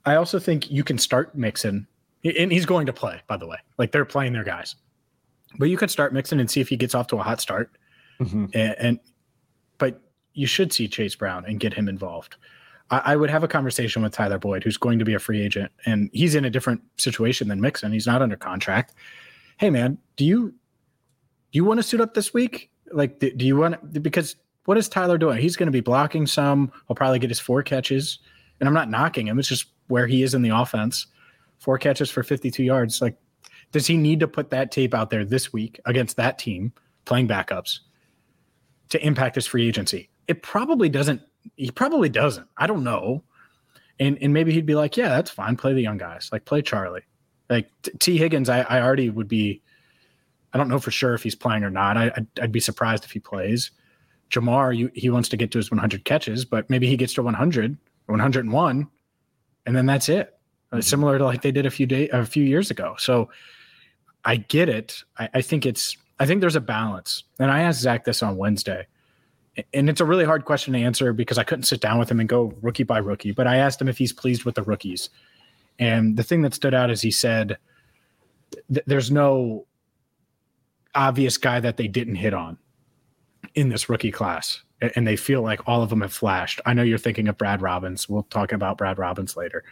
I 0.05 0.15
also 0.17 0.39
think 0.39 0.71
you 0.71 0.85
can 0.85 0.99
start 0.99 1.35
Mixon, 1.35 1.87
and 2.25 2.53
he's 2.53 2.67
going 2.67 2.87
to 2.87 2.93
play. 2.93 3.21
By 3.27 3.37
the 3.37 3.47
way, 3.47 3.59
like 3.79 3.93
they're 3.93 4.05
playing 4.05 4.33
their 4.33 4.45
guys, 4.45 4.77
but 5.59 5.71
you 5.71 5.77
could 5.77 5.91
start 5.91 6.13
Mixon 6.13 6.41
and 6.41 6.51
see 6.51 6.61
if 6.61 6.69
he 6.69 6.77
gets 6.77 6.95
off 6.95 7.09
to 7.09 7.17
a 7.17 7.23
hot 7.23 7.41
start. 7.41 7.71
Mm-hmm. 8.21 8.47
And, 8.55 8.75
and 8.79 9.01
but 9.79 10.01
you 10.35 10.47
should 10.47 10.73
see 10.73 10.89
Chase 10.89 11.15
Brown 11.15 11.45
and 11.47 11.61
get 11.61 11.75
him 11.75 11.89
involved. 11.89 12.37
I, 12.91 13.03
I, 13.05 13.17
would 13.17 13.31
have 13.31 13.45
a 13.45 13.49
conversation 13.49 14.03
with 14.03 14.13
Tyler 14.13 14.39
Boyd, 14.39 14.65
who's 14.65 14.77
going 14.77 14.99
to 14.99 15.05
be 15.05 15.15
a 15.15 15.19
free 15.19 15.41
agent, 15.43 15.71
and 15.87 16.11
he's 16.13 16.35
in 16.35 16.45
a 16.45 16.51
different 16.51 16.81
situation 16.97 17.49
than 17.49 17.61
Mixon. 17.61 17.93
He's 17.93 18.07
not 18.07 18.23
under 18.23 18.37
contract. 18.37 18.95
Hey, 19.59 19.71
man, 19.71 19.99
do 20.17 20.25
you 20.25 20.55
do 21.53 21.57
you 21.57 21.65
want 21.65 21.79
to 21.79 21.83
suit 21.83 22.01
up 22.01 22.15
this 22.15 22.35
week? 22.35 22.71
Like, 22.93 23.19
do, 23.19 23.31
do 23.33 23.47
you 23.47 23.57
want 23.57 24.03
because 24.03 24.37
what 24.65 24.77
is 24.77 24.89
Tyler 24.89 25.19
doing? 25.19 25.41
He's 25.41 25.57
going 25.57 25.67
to 25.67 25.73
be 25.73 25.81
blocking 25.81 26.27
some. 26.27 26.71
I'll 26.89 26.97
probably 26.97 27.19
get 27.19 27.31
his 27.31 27.41
four 27.41 27.63
catches, 27.63 28.19
and 28.61 28.69
I'm 28.69 28.75
not 28.75 28.91
knocking 28.91 29.27
him. 29.27 29.39
It's 29.39 29.49
just 29.49 29.67
where 29.89 30.07
he 30.07 30.23
is 30.23 30.35
in 30.35 30.43
the 30.43 30.51
offense. 30.51 31.07
Four 31.59 31.79
catches 31.79 32.11
for 32.11 32.23
52 32.23 32.63
yards. 32.63 33.03
Like, 33.03 33.17
Does 33.73 33.87
he 33.87 33.97
need 33.97 34.21
to 34.21 34.29
put 34.29 34.51
that 34.51 34.71
tape 34.71 34.95
out 34.95 35.11
there 35.11 35.25
this 35.25 35.53
week 35.53 35.81
against 35.87 36.17
that 36.17 36.39
team 36.39 36.73
playing 37.05 37.29
backups 37.29 37.81
to 38.91 39.05
impact 39.05 39.35
his 39.35 39.47
free 39.47 39.67
agency? 39.67 40.11
It 40.29 40.43
probably 40.43 40.89
doesn't. 40.89 41.23
He 41.57 41.71
probably 41.71 42.09
doesn't. 42.09 42.49
I 42.57 42.67
don't 42.67 42.85
know. 42.85 43.25
And 44.01 44.19
and 44.21 44.33
maybe 44.33 44.53
he'd 44.53 44.67
be 44.67 44.75
like, 44.75 44.97
yeah, 44.97 45.09
that's 45.09 45.31
fine. 45.31 45.57
Play 45.57 45.75
the 45.75 45.83
young 45.83 45.99
guys. 45.99 46.29
Like 46.33 46.45
play 46.45 46.63
Charlie. 46.63 47.03
Like 47.51 47.71
Tee 47.99 48.19
Higgins, 48.19 48.49
I, 48.49 48.61
I 48.61 48.81
already 48.81 49.11
would 49.11 49.29
be. 49.29 49.63
I 50.53 50.59
don't 50.59 50.69
know 50.69 50.79
for 50.79 50.91
sure 50.91 51.15
if 51.15 51.23
he's 51.23 51.35
playing 51.35 51.63
or 51.63 51.71
not. 51.71 51.97
I, 51.99 52.11
I'd, 52.17 52.27
I'd 52.41 52.53
be 52.53 52.61
surprised 52.61 53.05
if 53.05 53.11
he 53.11 53.21
plays. 53.21 53.71
Ja'Marr, 54.31 54.77
you, 54.77 54.91
he 54.95 55.11
wants 55.11 55.29
to 55.31 55.37
get 55.37 55.51
to 55.53 55.59
his 55.59 55.71
100 55.71 56.05
catches, 56.05 56.45
but 56.45 56.69
maybe 56.71 56.87
he 56.87 56.97
gets 56.97 57.15
to 57.15 57.23
100 57.23 57.77
101, 58.07 58.89
and 59.67 59.77
then 59.77 59.87
that's 59.87 60.09
it. 60.09 60.35
Uh, 60.73 60.81
similar 60.81 61.19
to 61.19 61.25
like 61.25 61.43
they 61.43 61.53
did 61.53 61.67
a 61.67 61.71
few 61.71 61.87
day 61.87 62.09
a 62.09 62.25
few 62.25 62.45
years 62.45 62.71
ago. 62.71 62.95
So 62.99 63.31
I 64.25 64.37
get 64.37 64.69
it. 64.69 65.03
I, 65.19 65.29
I 65.35 65.43
think 65.43 65.65
it's 65.67 65.97
I 66.19 66.27
think 66.27 66.41
there's 66.41 66.57
a 66.57 66.61
balance. 66.61 67.25
And 67.39 67.51
I 67.51 67.61
asked 67.61 67.81
Zac 67.81 68.05
this 68.05 68.23
on 68.23 68.37
Wednesday, 68.37 68.87
and 69.73 69.89
it's 69.89 70.01
a 70.01 70.05
really 70.05 70.25
hard 70.25 70.45
question 70.45 70.73
to 70.75 70.79
answer 70.79 71.13
because 71.13 71.39
I 71.39 71.45
couldn't 71.45 71.65
sit 71.65 71.81
down 71.81 71.99
with 71.99 72.11
him 72.11 72.21
and 72.21 72.29
go 72.29 72.55
rookie 72.61 72.85
by 72.85 72.99
rookie. 72.99 73.33
But 73.33 73.47
I 73.47 73.57
asked 73.57 73.81
him 73.81 73.89
if 73.89 73.99
he's 73.99 74.13
pleased 74.13 74.45
with 74.45 74.55
the 74.55 74.63
rookies, 74.63 75.11
and 75.79 76.17
the 76.17 76.23
thing 76.23 76.43
that 76.43 76.55
stood 76.55 76.75
out 76.75 76.91
is 76.91 77.01
he 77.01 77.11
said 77.11 77.59
th- 78.73 78.85
there's 78.87 79.11
no 79.11 79.67
obvious 80.95 81.37
guy 81.37 81.61
that 81.61 81.77
they 81.77 81.89
didn't 81.89 82.17
hit 82.17 82.35
on 82.35 82.59
in 83.55 83.69
this 83.69 83.89
rookie 83.89 84.11
class 84.11 84.63
and 84.81 85.07
they 85.07 85.17
feel 85.17 85.43
like 85.43 85.67
all 85.67 85.83
of 85.83 85.91
them 85.91 86.01
have 86.03 86.13
flashed. 86.13 86.61
I 86.65 86.73
know 86.73 86.83
you're 86.83 86.99
thinking 86.99 87.27
of 87.29 87.37
Brad 87.37 87.61
Robbins. 87.61 88.09
We'll 88.09 88.23
talk 88.25 88.53
about 88.53 88.79
Brad 88.79 88.99
Robbins 88.99 89.37
later. 89.37 89.65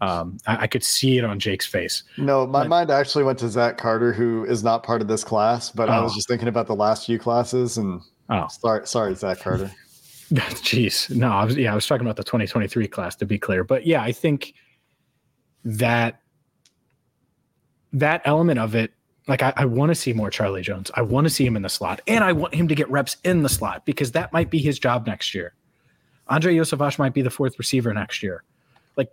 Um, 0.00 0.38
I, 0.46 0.62
I, 0.62 0.66
could 0.66 0.82
see 0.82 1.16
it 1.16 1.24
on 1.24 1.38
Jake's 1.38 1.66
face. 1.66 2.02
No, 2.16 2.46
my 2.46 2.62
but, 2.62 2.68
mind 2.68 2.90
actually 2.90 3.24
went 3.24 3.38
to 3.40 3.48
Zach 3.48 3.78
Carter, 3.78 4.12
who 4.12 4.44
is 4.44 4.64
not 4.64 4.82
part 4.82 5.00
of 5.00 5.06
this 5.06 5.22
class, 5.22 5.70
but 5.70 5.88
oh. 5.88 5.92
I 5.92 6.00
was 6.00 6.12
oh. 6.12 6.14
just 6.16 6.28
thinking 6.28 6.48
about 6.48 6.66
the 6.66 6.74
last 6.74 7.06
few 7.06 7.18
classes 7.18 7.78
and 7.78 8.00
oh, 8.28 8.48
sorry, 8.48 8.86
sorry, 8.86 9.14
Zach 9.14 9.40
Carter. 9.40 9.70
Jeez, 10.32 11.14
no, 11.14 11.30
I 11.30 11.44
was 11.44 11.56
yeah, 11.56 11.72
I 11.72 11.74
was 11.74 11.86
talking 11.86 12.06
about 12.06 12.16
the 12.16 12.24
2023 12.24 12.86
class 12.88 13.16
to 13.16 13.26
be 13.26 13.38
clear, 13.38 13.64
but 13.64 13.86
yeah, 13.86 14.02
I 14.02 14.12
think 14.12 14.54
that 15.64 16.20
that 17.92 18.22
element 18.24 18.58
of 18.58 18.74
it 18.74 18.92
like 19.28 19.42
I, 19.42 19.52
I 19.56 19.64
want 19.66 19.90
to 19.90 19.94
see 19.94 20.12
more 20.12 20.30
Charlie 20.30 20.62
Jones. 20.62 20.90
I 20.94 21.02
want 21.02 21.26
to 21.26 21.30
see 21.30 21.46
him 21.46 21.54
in 21.54 21.62
the 21.62 21.68
slot, 21.68 22.00
and 22.06 22.24
I 22.24 22.32
want 22.32 22.54
him 22.54 22.66
to 22.68 22.74
get 22.74 22.90
reps 22.90 23.18
in 23.24 23.42
the 23.42 23.48
slot 23.48 23.84
because 23.84 24.12
that 24.12 24.32
might 24.32 24.50
be 24.50 24.58
his 24.58 24.78
job 24.78 25.06
next 25.06 25.34
year. 25.34 25.54
Andre 26.28 26.54
Iosivas 26.54 26.98
might 26.98 27.14
be 27.14 27.22
the 27.22 27.30
fourth 27.30 27.58
receiver 27.58 27.92
next 27.94 28.22
year. 28.22 28.42
Like, 28.96 29.12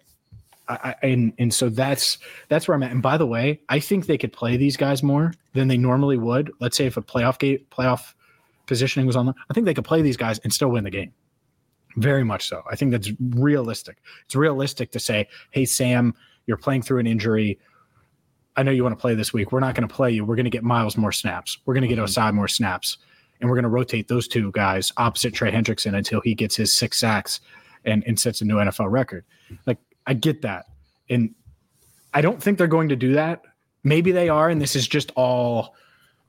I, 0.68 0.96
I, 1.02 1.08
and 1.08 1.34
and 1.38 1.54
so 1.54 1.70
that's 1.70 2.18
that's 2.48 2.68
where 2.68 2.76
I'm 2.76 2.84
at. 2.84 2.92
And 2.92 3.02
by 3.02 3.18
the 3.18 3.28
way, 3.28 3.60
I 3.70 3.80
think 3.80 4.08
they 4.08 4.18
could 4.18 4.34
play 4.34 4.58
these 4.58 4.78
guys 4.78 5.04
more 5.04 5.34
than 5.54 5.68
they 5.68 5.78
normally 5.78 6.18
would. 6.18 6.52
Let's 6.60 6.78
say 6.78 6.86
if 6.86 6.98
a 6.98 7.02
playoff 7.02 7.38
game 7.38 7.66
playoff 7.70 8.14
positioning 8.68 9.08
was 9.08 9.16
on 9.16 9.26
them, 9.26 9.36
I 9.50 9.54
think 9.54 9.66
they 9.66 9.74
could 9.74 9.86
play 9.86 10.02
these 10.02 10.18
guys 10.18 10.40
and 10.40 10.54
still 10.54 10.70
win 10.70 10.84
the 10.84 10.92
game. 10.92 11.14
Very 11.98 12.24
much 12.24 12.48
so. 12.48 12.64
I 12.70 12.76
think 12.76 12.92
that's 12.92 13.12
realistic. 13.30 13.98
It's 14.26 14.36
realistic 14.36 14.92
to 14.92 15.00
say, 15.00 15.30
"Hey, 15.52 15.66
Sam, 15.66 16.14
you're 16.46 16.58
playing 16.58 16.82
through 16.82 17.00
an 17.00 17.08
injury 17.08 17.58
I 18.58 18.64
know 18.64 18.72
you 18.72 18.84
want 18.84 18.98
to 18.98 19.02
play 19.02 19.16
this 19.16 19.34
week. 19.34 19.52
We're 19.52 19.60
not 19.60 19.76
going 19.76 19.88
to 19.88 19.94
play 19.94 20.12
you. 20.12 20.24
We're 20.24 20.36
going 20.36 20.46
to 20.46 20.52
get 20.52 20.64
Myles 20.64 20.98
more 20.98 21.12
snaps. 21.12 21.58
We're 21.66 21.74
going 21.74 21.82
to 21.82 21.88
get 21.88 21.98
mm-hmm. 21.98 22.06
Ossai 22.06 22.34
more 22.34 22.48
snaps. 22.48 22.98
And 23.42 23.50
we're 23.50 23.56
going 23.56 23.64
to 23.64 23.70
rotate 23.70 24.08
those 24.08 24.28
two 24.28 24.52
guys 24.54 24.94
opposite 24.96 25.34
Trey 25.34 25.52
Hendrickson 25.52 25.96
until 25.96 26.22
he 26.22 26.34
gets 26.34 26.56
his 26.56 26.76
six 26.76 27.00
sacks 27.00 27.42
and, 27.84 28.04
and 28.08 28.18
sets 28.18 28.42
a 28.42 28.46
new 28.46 28.56
NFL 28.56 28.90
record. 28.90 29.26
Like, 29.66 29.78
I 30.08 30.14
get 30.14 30.42
that. 30.44 30.68
And 31.10 31.36
I 32.14 32.22
don't 32.22 32.42
think 32.42 32.58
they're 32.58 32.68
going 32.68 32.90
to 32.90 32.96
do 32.96 33.14
that. 33.14 33.42
Maybe 33.84 34.14
they 34.14 34.30
are. 34.30 34.50
And 34.50 34.62
this 34.62 34.76
is 34.76 34.88
just 34.88 35.12
all 35.16 35.76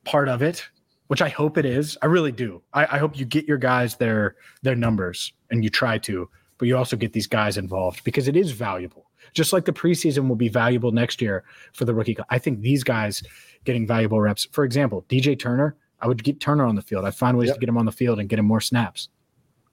part 0.05 0.29
of 0.29 0.42
it, 0.42 0.68
which 1.09 1.23
I 1.23 1.29
hope 1.29 1.59
it 1.59 1.64
is. 1.64 1.97
I 2.03 2.07
really 2.07 2.33
do. 2.33 2.62
I, 2.73 2.97
I 2.97 2.99
hope 2.99 3.19
you 3.19 3.25
get 3.25 3.47
your 3.47 3.59
guys 3.59 3.97
their 3.97 4.37
their 4.62 4.77
numbers 4.77 5.33
and 5.51 5.62
you 5.62 5.71
try 5.71 5.99
to, 5.99 6.29
but 6.59 6.69
you 6.69 6.77
also 6.77 6.97
get 6.97 7.12
these 7.12 7.27
guys 7.27 7.57
involved 7.57 8.05
because 8.05 8.29
it 8.29 8.37
is 8.37 8.53
valuable 8.53 9.07
just 9.35 9.53
like 9.53 9.64
the 9.64 9.73
preseason 9.73 10.29
will 10.29 10.37
be 10.37 10.49
valuable 10.49 10.92
next 10.92 11.21
year 11.21 11.45
for 11.73 11.85
the 11.85 11.95
rookie. 11.95 12.16
I 12.31 12.38
think 12.38 12.61
these 12.61 12.83
guys 12.83 13.23
getting 13.64 13.87
valuable 13.87 14.21
reps. 14.21 14.47
For 14.53 14.64
example, 14.64 15.05
DJ 15.09 15.38
Turner, 15.38 15.77
I 16.01 16.09
would 16.09 16.23
get 16.25 16.40
Turner 16.40 16.64
on 16.64 16.75
the 16.75 16.83
field. 16.83 17.05
I 17.05 17.11
find 17.11 17.37
ways 17.37 17.49
yep. 17.49 17.57
to 17.57 17.61
get 17.61 17.69
him 17.69 17.79
on 17.79 17.85
the 17.85 17.92
field 17.92 18.19
and 18.19 18.29
get 18.29 18.38
him 18.38 18.47
more 18.47 18.61
snaps. 18.61 19.09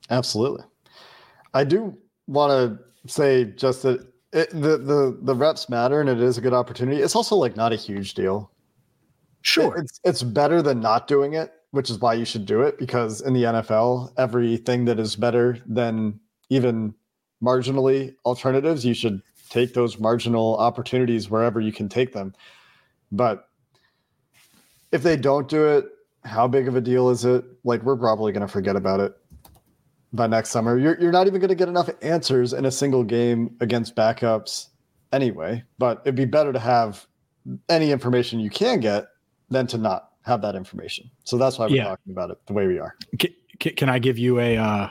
Absolutely. 0.09 0.65
I 1.53 1.63
do 1.63 1.97
want 2.27 2.51
to 2.51 3.11
say 3.11 3.45
just 3.45 3.83
that 3.83 4.05
it, 4.31 4.49
the 4.49 4.77
the 4.77 5.17
the 5.21 5.35
reps 5.35 5.69
matter 5.69 6.01
and 6.01 6.09
it 6.09 6.19
is 6.19 6.37
a 6.37 6.41
good 6.41 6.53
opportunity. 6.53 7.01
It's 7.01 7.15
also 7.15 7.35
like 7.35 7.55
not 7.55 7.71
a 7.71 7.75
huge 7.75 8.15
deal. 8.15 8.51
Sure. 9.43 9.75
It's 9.77 9.99
it's 10.05 10.23
better 10.23 10.61
than 10.61 10.79
not 10.79 11.05
doing 11.07 11.33
it, 11.33 11.51
which 11.71 11.89
is 11.89 11.99
why 11.99 12.13
you 12.13 12.23
should 12.23 12.45
do 12.45 12.61
it 12.61 12.79
because 12.79 13.19
in 13.21 13.33
the 13.33 13.43
NFL, 13.43 14.13
everything 14.17 14.85
that 14.85 14.99
is 14.99 15.17
better 15.17 15.59
than 15.67 16.19
even 16.49 16.95
marginally 17.43 18.15
alternatives, 18.25 18.85
you 18.85 18.93
should 18.93 19.21
take 19.49 19.73
those 19.73 19.99
marginal 19.99 20.57
opportunities 20.57 21.29
wherever 21.29 21.59
you 21.59 21.73
can 21.73 21.89
take 21.89 22.13
them. 22.13 22.33
But 23.11 23.49
if 24.93 25.03
they 25.03 25.17
don't 25.17 25.49
do 25.49 25.67
it, 25.67 25.87
how 26.23 26.47
big 26.47 26.69
of 26.69 26.77
a 26.77 26.81
deal 26.81 27.09
is 27.09 27.25
it? 27.25 27.43
Like 27.65 27.83
we're 27.83 27.97
probably 27.97 28.31
going 28.31 28.47
to 28.47 28.51
forget 28.51 28.77
about 28.77 29.01
it 29.01 29.13
by 30.13 30.25
next 30.25 30.51
summer. 30.51 30.79
You're 30.79 30.97
you're 31.01 31.11
not 31.11 31.27
even 31.27 31.41
going 31.41 31.49
to 31.49 31.55
get 31.55 31.67
enough 31.67 31.89
answers 32.01 32.53
in 32.53 32.63
a 32.63 32.71
single 32.71 33.03
game 33.03 33.57
against 33.59 33.93
backups 33.93 34.67
anyway. 35.11 35.65
But 35.79 36.01
it'd 36.05 36.15
be 36.15 36.23
better 36.23 36.53
to 36.53 36.59
have 36.59 37.05
any 37.67 37.91
information 37.91 38.39
you 38.39 38.49
can 38.49 38.79
get 38.79 39.07
than 39.53 39.67
to 39.67 39.77
not 39.77 40.09
have 40.25 40.41
that 40.41 40.55
information. 40.55 41.09
So 41.23 41.37
that's 41.37 41.57
why 41.57 41.67
we're 41.67 41.77
yeah. 41.77 41.85
talking 41.85 42.11
about 42.11 42.31
it 42.31 42.37
the 42.45 42.53
way 42.53 42.67
we 42.67 42.79
are. 42.79 42.95
Can, 43.17 43.31
can 43.75 43.89
I 43.89 43.99
give 43.99 44.17
you 44.17 44.39
a 44.39 44.57
uh, 44.57 44.89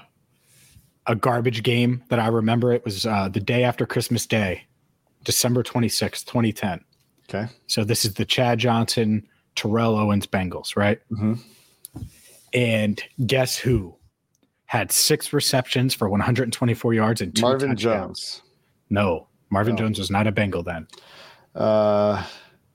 a 1.07 1.15
garbage 1.15 1.63
game 1.63 2.03
that 2.09 2.19
I 2.19 2.29
remember. 2.29 2.73
It 2.73 2.85
was 2.85 3.07
uh, 3.07 3.29
the 3.29 3.41
day 3.41 3.65
after 3.65 3.87
Christmas 3.87 4.27
Day, 4.27 4.65
December 5.25 5.63
26th, 5.63 6.25
2010. 6.25 6.81
Okay. 7.29 7.53
So 7.67 7.85
this 7.85 8.05
is 8.05 8.15
the 8.15 8.25
Chad 8.25 8.59
Johnson, 8.59 9.27
Terrell 9.57 9.97
Owens 9.97 10.27
Bengals, 10.27 10.77
right? 10.77 11.01
Mm-hmm. 11.11 11.35
And 12.55 13.03
guess 13.27 13.57
who 13.57 13.97
had 14.67 14.93
six 14.93 15.33
receptions 15.33 15.95
for 15.95 16.09
124 16.09 16.95
yards 16.95 17.21
and 17.21 17.35
two 17.35 17.43
Marvin 17.43 17.71
touchdowns? 17.71 18.21
Jones. 18.21 18.43
No, 18.91 19.29
Marvin 19.51 19.75
no. 19.75 19.81
Jones 19.81 19.99
was 19.99 20.11
not 20.11 20.27
a 20.27 20.33
Bengal 20.33 20.63
then. 20.63 20.87
Uh, 21.55 22.25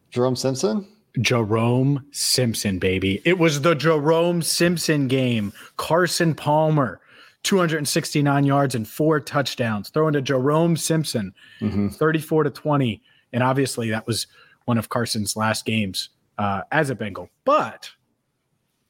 Jerome 0.10 0.36
Simpson? 0.36 0.88
Jerome 1.20 2.06
Simpson, 2.12 2.80
baby. 2.80 3.22
It 3.26 3.38
was 3.38 3.62
the 3.62 3.76
Jerome 3.76 4.42
Simpson 4.42 5.08
game. 5.08 5.54
Carson 5.78 6.36
Palmer 6.36 7.02
269 7.44 8.44
yards 8.44 8.76
and 8.76 8.88
four 8.88 9.20
touchdowns, 9.20 9.90
throwing 9.90 10.14
to 10.14 10.22
Jerome 10.22 10.76
Simpson, 10.76 11.34
mm-hmm. 11.62 11.90
34 11.90 12.44
to 12.44 12.50
20. 12.50 13.02
And 13.34 13.44
obviously, 13.44 13.90
that 13.90 14.06
was 14.06 14.28
one 14.66 14.78
of 14.78 14.90
Carson's 14.90 15.36
last 15.36 15.66
games 15.66 16.10
uh, 16.38 16.64
as 16.72 16.90
a 16.90 16.96
Bengal. 16.96 17.30
But 17.46 17.90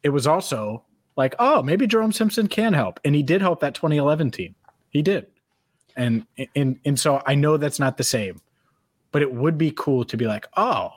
it 0.03 0.09
was 0.09 0.25
also 0.25 0.83
like, 1.15 1.35
oh, 1.39 1.61
maybe 1.61 1.87
Jerome 1.87 2.11
Simpson 2.11 2.47
can 2.47 2.73
help. 2.73 2.99
And 3.05 3.13
he 3.13 3.23
did 3.23 3.41
help 3.41 3.59
that 3.59 3.75
2011 3.75 4.31
team. 4.31 4.55
He 4.89 5.01
did. 5.01 5.27
And, 5.95 6.25
and, 6.55 6.79
and 6.85 6.99
so 6.99 7.21
I 7.25 7.35
know 7.35 7.57
that's 7.57 7.79
not 7.79 7.97
the 7.97 8.03
same, 8.03 8.41
but 9.11 9.21
it 9.21 9.33
would 9.33 9.57
be 9.57 9.71
cool 9.75 10.05
to 10.05 10.17
be 10.17 10.25
like, 10.25 10.47
oh, 10.55 10.91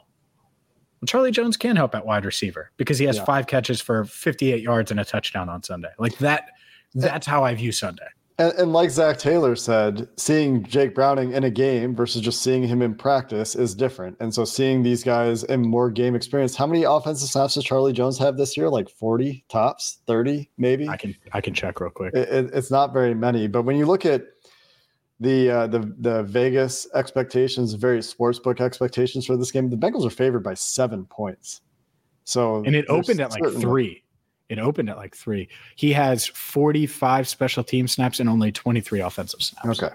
well, 1.01 1.07
Charlie 1.07 1.31
Jones 1.31 1.57
can 1.57 1.77
help 1.77 1.95
at 1.95 2.05
wide 2.05 2.25
receiver 2.25 2.71
because 2.77 2.99
he 2.99 3.07
has 3.07 3.17
yeah. 3.17 3.25
five 3.25 3.47
catches 3.47 3.81
for 3.81 4.05
58 4.05 4.63
yards 4.63 4.91
and 4.91 5.01
a 5.01 5.05
touchdown 5.05 5.49
on 5.49 5.63
Sunday. 5.63 5.91
Like 5.99 6.19
that 6.19 6.51
that's 6.95 7.27
how 7.27 7.45
I 7.45 7.55
view 7.55 7.73
Sunday. 7.73 8.07
And, 8.39 8.55
and, 8.55 8.73
like 8.73 8.89
Zac 8.89 9.19
Taylor 9.19 9.55
said, 9.55 10.09
seeing 10.17 10.65
Jake 10.65 10.95
Browning 10.95 11.33
in 11.33 11.45
a 11.45 11.51
game 11.51 11.95
versus 11.95 12.23
just 12.23 12.41
seeing 12.41 12.63
him 12.63 12.81
in 12.81 12.95
practice 12.95 13.55
is 13.55 13.75
different. 13.75 14.17
And 14.19 14.33
so 14.33 14.47
seeing 14.47 14.83
these 14.83 15.05
guys 15.05 15.45
in 15.45 15.61
more 15.61 15.91
game 15.91 16.15
experience, 16.15 16.57
how 16.57 16.67
many 16.67 16.85
offensive 16.85 17.29
snaps 17.29 17.55
does 17.55 17.65
Charlie 17.65 17.93
Jones 17.93 18.19
have 18.19 18.39
this 18.39 18.57
year? 18.57 18.71
Like 18.71 18.89
40 18.89 19.45
tops, 19.51 19.99
30 20.07 20.49
maybe? 20.57 20.89
I 20.89 20.97
can 20.97 21.15
I 21.33 21.43
can 21.43 21.53
check 21.53 21.81
real 21.81 21.91
quick. 21.91 22.15
It, 22.15 22.29
it, 22.31 22.51
it's 22.55 22.71
not 22.71 22.95
very 22.95 23.15
many. 23.15 23.47
But 23.47 23.65
when 23.65 23.77
you 23.77 23.85
look 23.85 24.07
at 24.07 24.25
the 25.21 25.51
uh, 25.51 25.67
the 25.67 25.95
the 25.99 26.23
Vegas 26.25 26.87
expectations, 26.95 27.75
very 27.75 27.99
sportsbook 27.99 28.61
expectations 28.61 29.27
for 29.27 29.37
this 29.37 29.51
game, 29.51 29.69
the 29.69 29.77
Bengals 29.77 30.07
are 30.07 30.11
favored 30.11 30.43
by 30.43 30.55
seven 30.55 31.05
points. 31.05 31.61
So 32.25 32.65
and 32.65 32.75
it 32.75 32.87
opened 32.89 33.21
at 33.21 33.31
like 33.31 33.45
three. 33.61 34.03
It 34.49 34.59
opened 34.59 34.91
at 34.91 34.97
like 34.97 35.15
three. 35.15 35.49
He 35.77 35.93
has 35.93 36.27
45 36.27 37.29
special 37.29 37.63
team 37.63 37.87
snaps 37.87 38.19
and 38.19 38.29
only 38.29 38.51
23 38.51 39.01
offensive 39.01 39.43
snaps. 39.43 39.81
Okay. 39.81 39.95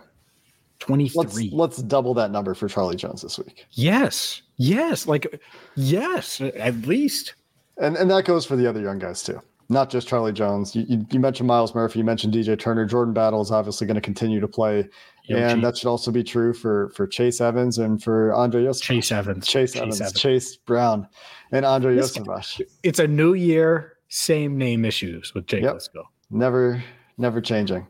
23. 0.79 1.17
Let's, 1.17 1.53
let's 1.53 1.77
double 1.83 2.13
that 2.13 2.31
number 2.31 2.53
for 2.53 2.69
Charlie 2.69 2.95
Jones 2.95 3.21
this 3.21 3.37
week. 3.37 3.65
Yes. 3.71 4.43
Yes. 4.55 5.07
Like, 5.07 5.41
yes, 5.75 6.39
at 6.39 6.75
least. 6.87 7.35
And 7.77 7.97
and 7.97 8.09
that 8.11 8.23
goes 8.23 8.45
for 8.45 8.55
the 8.55 8.67
other 8.67 8.79
young 8.79 8.99
guys 8.99 9.23
too. 9.23 9.41
Not 9.67 9.89
just 9.89 10.07
Charlie 10.07 10.31
Jones. 10.31 10.75
You, 10.75 10.85
you, 10.87 11.05
you, 11.11 11.19
mentioned 11.19 11.47
Myles 11.47 11.73
Murphy, 11.73 11.99
you 11.99 12.05
mentioned 12.05 12.33
DJ 12.33 12.57
Turner. 12.57 12.85
Jordan 12.85 13.13
Battle 13.13 13.41
is 13.41 13.49
obviously 13.49 13.87
going 13.87 13.95
to 13.95 14.01
continue 14.01 14.39
to 14.39 14.47
play. 14.47 14.87
Yo, 15.23 15.37
and 15.37 15.63
that 15.63 15.75
should 15.75 15.87
also 15.87 16.11
be 16.11 16.23
true 16.23 16.53
for 16.53 16.89
for 16.89 17.07
Chase 17.07 17.41
Evans 17.41 17.79
and 17.79 18.01
for 18.01 18.31
Andre 18.33 18.63
Yosef. 18.63 18.83
Chase 18.83 19.11
Evans. 19.11 19.47
Chase, 19.47 19.73
Chase 19.73 19.81
Evans. 19.81 20.01
Evans. 20.01 20.19
Chase 20.21 20.55
Brown 20.57 21.07
and 21.51 21.65
Andre 21.65 21.95
Iosivas. 21.95 22.61
It's 22.83 22.99
a 22.99 23.07
new 23.07 23.33
year, 23.33 23.97
same 24.09 24.57
name 24.57 24.85
issues 24.85 25.33
with 25.33 25.47
Jake 25.47 25.63
yep. 25.63 25.79
Go. 25.93 26.03
Never, 26.29 26.83
never 27.17 27.41
changing. 27.41 27.87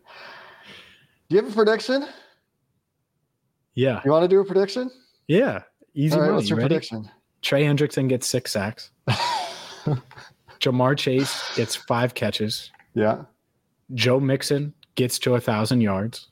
Do 1.30 1.36
you 1.36 1.42
have 1.42 1.52
a 1.52 1.56
prediction? 1.56 2.06
Yeah. 3.74 4.02
You 4.06 4.12
want 4.12 4.24
to 4.24 4.28
do 4.28 4.40
a 4.40 4.46
prediction? 4.46 4.92
Yeah. 5.28 5.64
Easy. 5.94 6.16
All 6.16 6.22
right, 6.22 6.32
what's 6.32 6.50
your 6.50 6.58
ready? 6.58 6.70
prediction? 6.70 7.10
Trey 7.42 7.64
Hendrickson 7.64 8.08
gets 8.08 8.28
six 8.28 8.52
sacks. 8.52 8.92
Ja'Marr 10.66 10.98
Chase 10.98 11.56
gets 11.56 11.76
five 11.76 12.14
catches. 12.16 12.72
Yeah. 12.94 13.24
Joe 13.94 14.20
Mixon 14.20 14.74
gets 14.96 15.20
to 15.20 15.36
a 15.36 15.40
thousand 15.40 15.82
yards, 15.82 16.30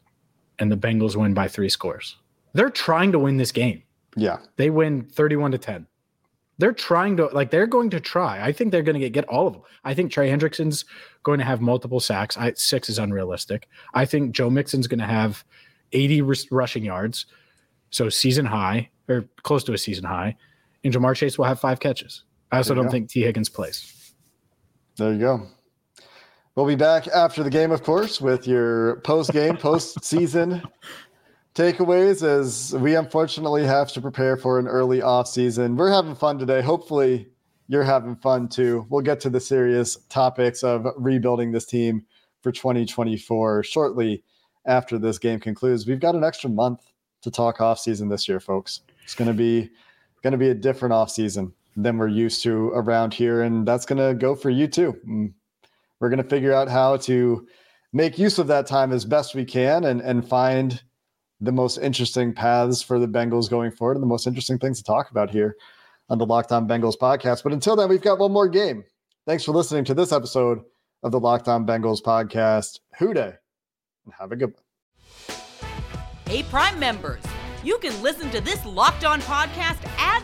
and 0.59 0.71
the 0.71 0.77
Bengals 0.77 1.15
win 1.15 1.33
by 1.33 1.47
three 1.47 1.69
scores. 1.69 2.17
They're 2.53 2.69
trying 2.69 3.11
to 3.11 3.19
win 3.19 3.37
this 3.37 3.51
game. 3.51 3.83
Yeah. 4.15 4.37
They 4.57 4.69
win 4.69 5.03
31 5.03 5.51
to 5.51 5.57
10. 5.57 5.87
They're 6.59 6.71
trying 6.71 7.17
to 7.17 7.25
like 7.27 7.49
they're 7.49 7.67
going 7.67 7.89
to 7.89 7.99
try. 7.99 8.43
I 8.43 8.51
think 8.51 8.71
they're 8.71 8.83
going 8.83 8.93
to 8.93 8.99
get, 8.99 9.11
get 9.11 9.25
all 9.25 9.47
of 9.47 9.53
them. 9.53 9.63
I 9.83 9.93
think 9.93 10.11
Trey 10.11 10.29
Hendrickson's 10.29 10.85
going 11.23 11.39
to 11.39 11.45
have 11.45 11.61
multiple 11.61 11.99
sacks. 11.99 12.37
I, 12.37 12.53
six 12.53 12.89
is 12.89 12.99
unrealistic. 12.99 13.67
I 13.95 14.05
think 14.05 14.33
Joe 14.35 14.51
Mixon's 14.51 14.87
going 14.87 14.99
to 14.99 15.05
have 15.05 15.43
80 15.93 16.21
rushing 16.51 16.85
yards, 16.85 17.25
so 17.89 18.07
season 18.07 18.45
high 18.45 18.89
or 19.09 19.25
close 19.41 19.63
to 19.65 19.73
a 19.73 19.77
season 19.77 20.03
high, 20.05 20.35
and 20.83 20.93
Ja'Marr 20.93 21.15
Chase 21.15 21.37
will 21.37 21.45
have 21.45 21.59
five 21.59 21.79
catches. 21.79 22.23
I 22.51 22.57
also 22.57 22.75
don't 22.75 22.89
think 22.89 23.09
Tee 23.09 23.21
Higgins 23.21 23.49
plays. 23.49 24.02
There 24.97 25.11
you 25.11 25.19
go. 25.19 25.47
We'll 26.55 26.67
be 26.67 26.75
back 26.75 27.07
after 27.07 27.41
the 27.41 27.49
game, 27.49 27.71
of 27.71 27.81
course, 27.81 28.21
with 28.21 28.47
your 28.47 28.97
post 28.97 29.31
game, 29.31 29.57
post 29.57 30.03
season 30.05 30.61
takeaways. 31.55 32.21
As 32.21 32.75
we 32.75 32.95
unfortunately 32.95 33.65
have 33.65 33.91
to 33.93 34.01
prepare 34.01 34.37
for 34.37 34.59
an 34.59 34.67
early 34.67 35.01
off 35.01 35.27
season. 35.27 35.75
We're 35.75 35.91
having 35.91 36.13
fun 36.13 36.37
today. 36.37 36.61
Hopefully, 36.61 37.27
you're 37.67 37.83
having 37.83 38.15
fun 38.15 38.47
too. 38.47 38.85
We'll 38.89 39.01
get 39.01 39.19
to 39.21 39.31
the 39.31 39.39
serious 39.39 39.97
topics 40.09 40.63
of 40.63 40.85
rebuilding 40.95 41.51
this 41.51 41.65
team 41.65 42.05
for 42.41 42.51
2024 42.51 43.63
shortly 43.63 44.23
after 44.67 44.99
this 44.99 45.17
game 45.17 45.39
concludes. 45.39 45.87
We've 45.87 45.99
got 45.99 46.13
an 46.13 46.23
extra 46.23 46.51
month 46.51 46.81
to 47.23 47.31
talk 47.31 47.61
off 47.61 47.79
season 47.79 48.09
this 48.09 48.27
year, 48.27 48.39
folks. 48.39 48.81
It's 49.03 49.15
going 49.15 49.29
to 49.29 49.33
be 49.33 49.71
going 50.21 50.33
to 50.33 50.37
be 50.37 50.49
a 50.49 50.53
different 50.53 50.93
off 50.93 51.09
season 51.09 51.51
than 51.75 51.97
we're 51.97 52.07
used 52.07 52.43
to 52.43 52.69
around 52.69 53.13
here, 53.13 53.41
and 53.41 53.67
that's 53.67 53.85
going 53.85 54.05
to 54.05 54.13
go 54.13 54.35
for 54.35 54.49
you 54.49 54.67
too. 54.67 54.95
Mm. 55.07 55.33
We're 55.99 56.09
going 56.09 56.21
to 56.21 56.29
figure 56.29 56.53
out 56.53 56.69
how 56.69 56.97
to 56.97 57.47
make 57.93 58.17
use 58.17 58.39
of 58.39 58.47
that 58.47 58.67
time 58.67 58.91
as 58.91 59.05
best 59.05 59.35
we 59.35 59.45
can, 59.45 59.85
and 59.85 60.01
and 60.01 60.27
find 60.27 60.81
the 61.41 61.51
most 61.51 61.77
interesting 61.77 62.33
paths 62.33 62.81
for 62.81 62.99
the 62.99 63.07
Bengals 63.07 63.49
going 63.49 63.71
forward, 63.71 63.97
and 63.97 64.03
the 64.03 64.07
most 64.07 64.27
interesting 64.27 64.59
things 64.59 64.77
to 64.77 64.83
talk 64.83 65.11
about 65.11 65.29
here 65.29 65.55
on 66.09 66.17
the 66.17 66.25
Locked 66.25 66.51
On 66.51 66.67
Bengals 66.67 66.97
podcast. 66.97 67.43
But 67.43 67.53
until 67.53 67.75
then, 67.75 67.89
we've 67.89 68.01
got 68.01 68.19
one 68.19 68.31
more 68.31 68.47
game. 68.47 68.83
Thanks 69.25 69.43
for 69.43 69.51
listening 69.51 69.85
to 69.85 69.93
this 69.93 70.11
episode 70.11 70.59
of 71.03 71.11
the 71.11 71.19
Locked 71.19 71.47
On 71.47 71.65
Bengals 71.65 72.01
podcast. 72.01 72.79
Who 72.99 73.13
Dey, 73.13 73.33
and 74.05 74.13
have 74.19 74.31
a 74.31 74.35
good 74.35 74.53
one. 74.53 74.63
Hey, 76.25 76.43
Prime 76.43 76.79
members, 76.79 77.21
you 77.63 77.77
can 77.77 78.01
listen 78.01 78.29
to 78.31 78.41
this 78.41 78.65
Locked 78.65 79.05
On 79.05 79.21
podcast 79.21 79.83
ad 79.97 80.23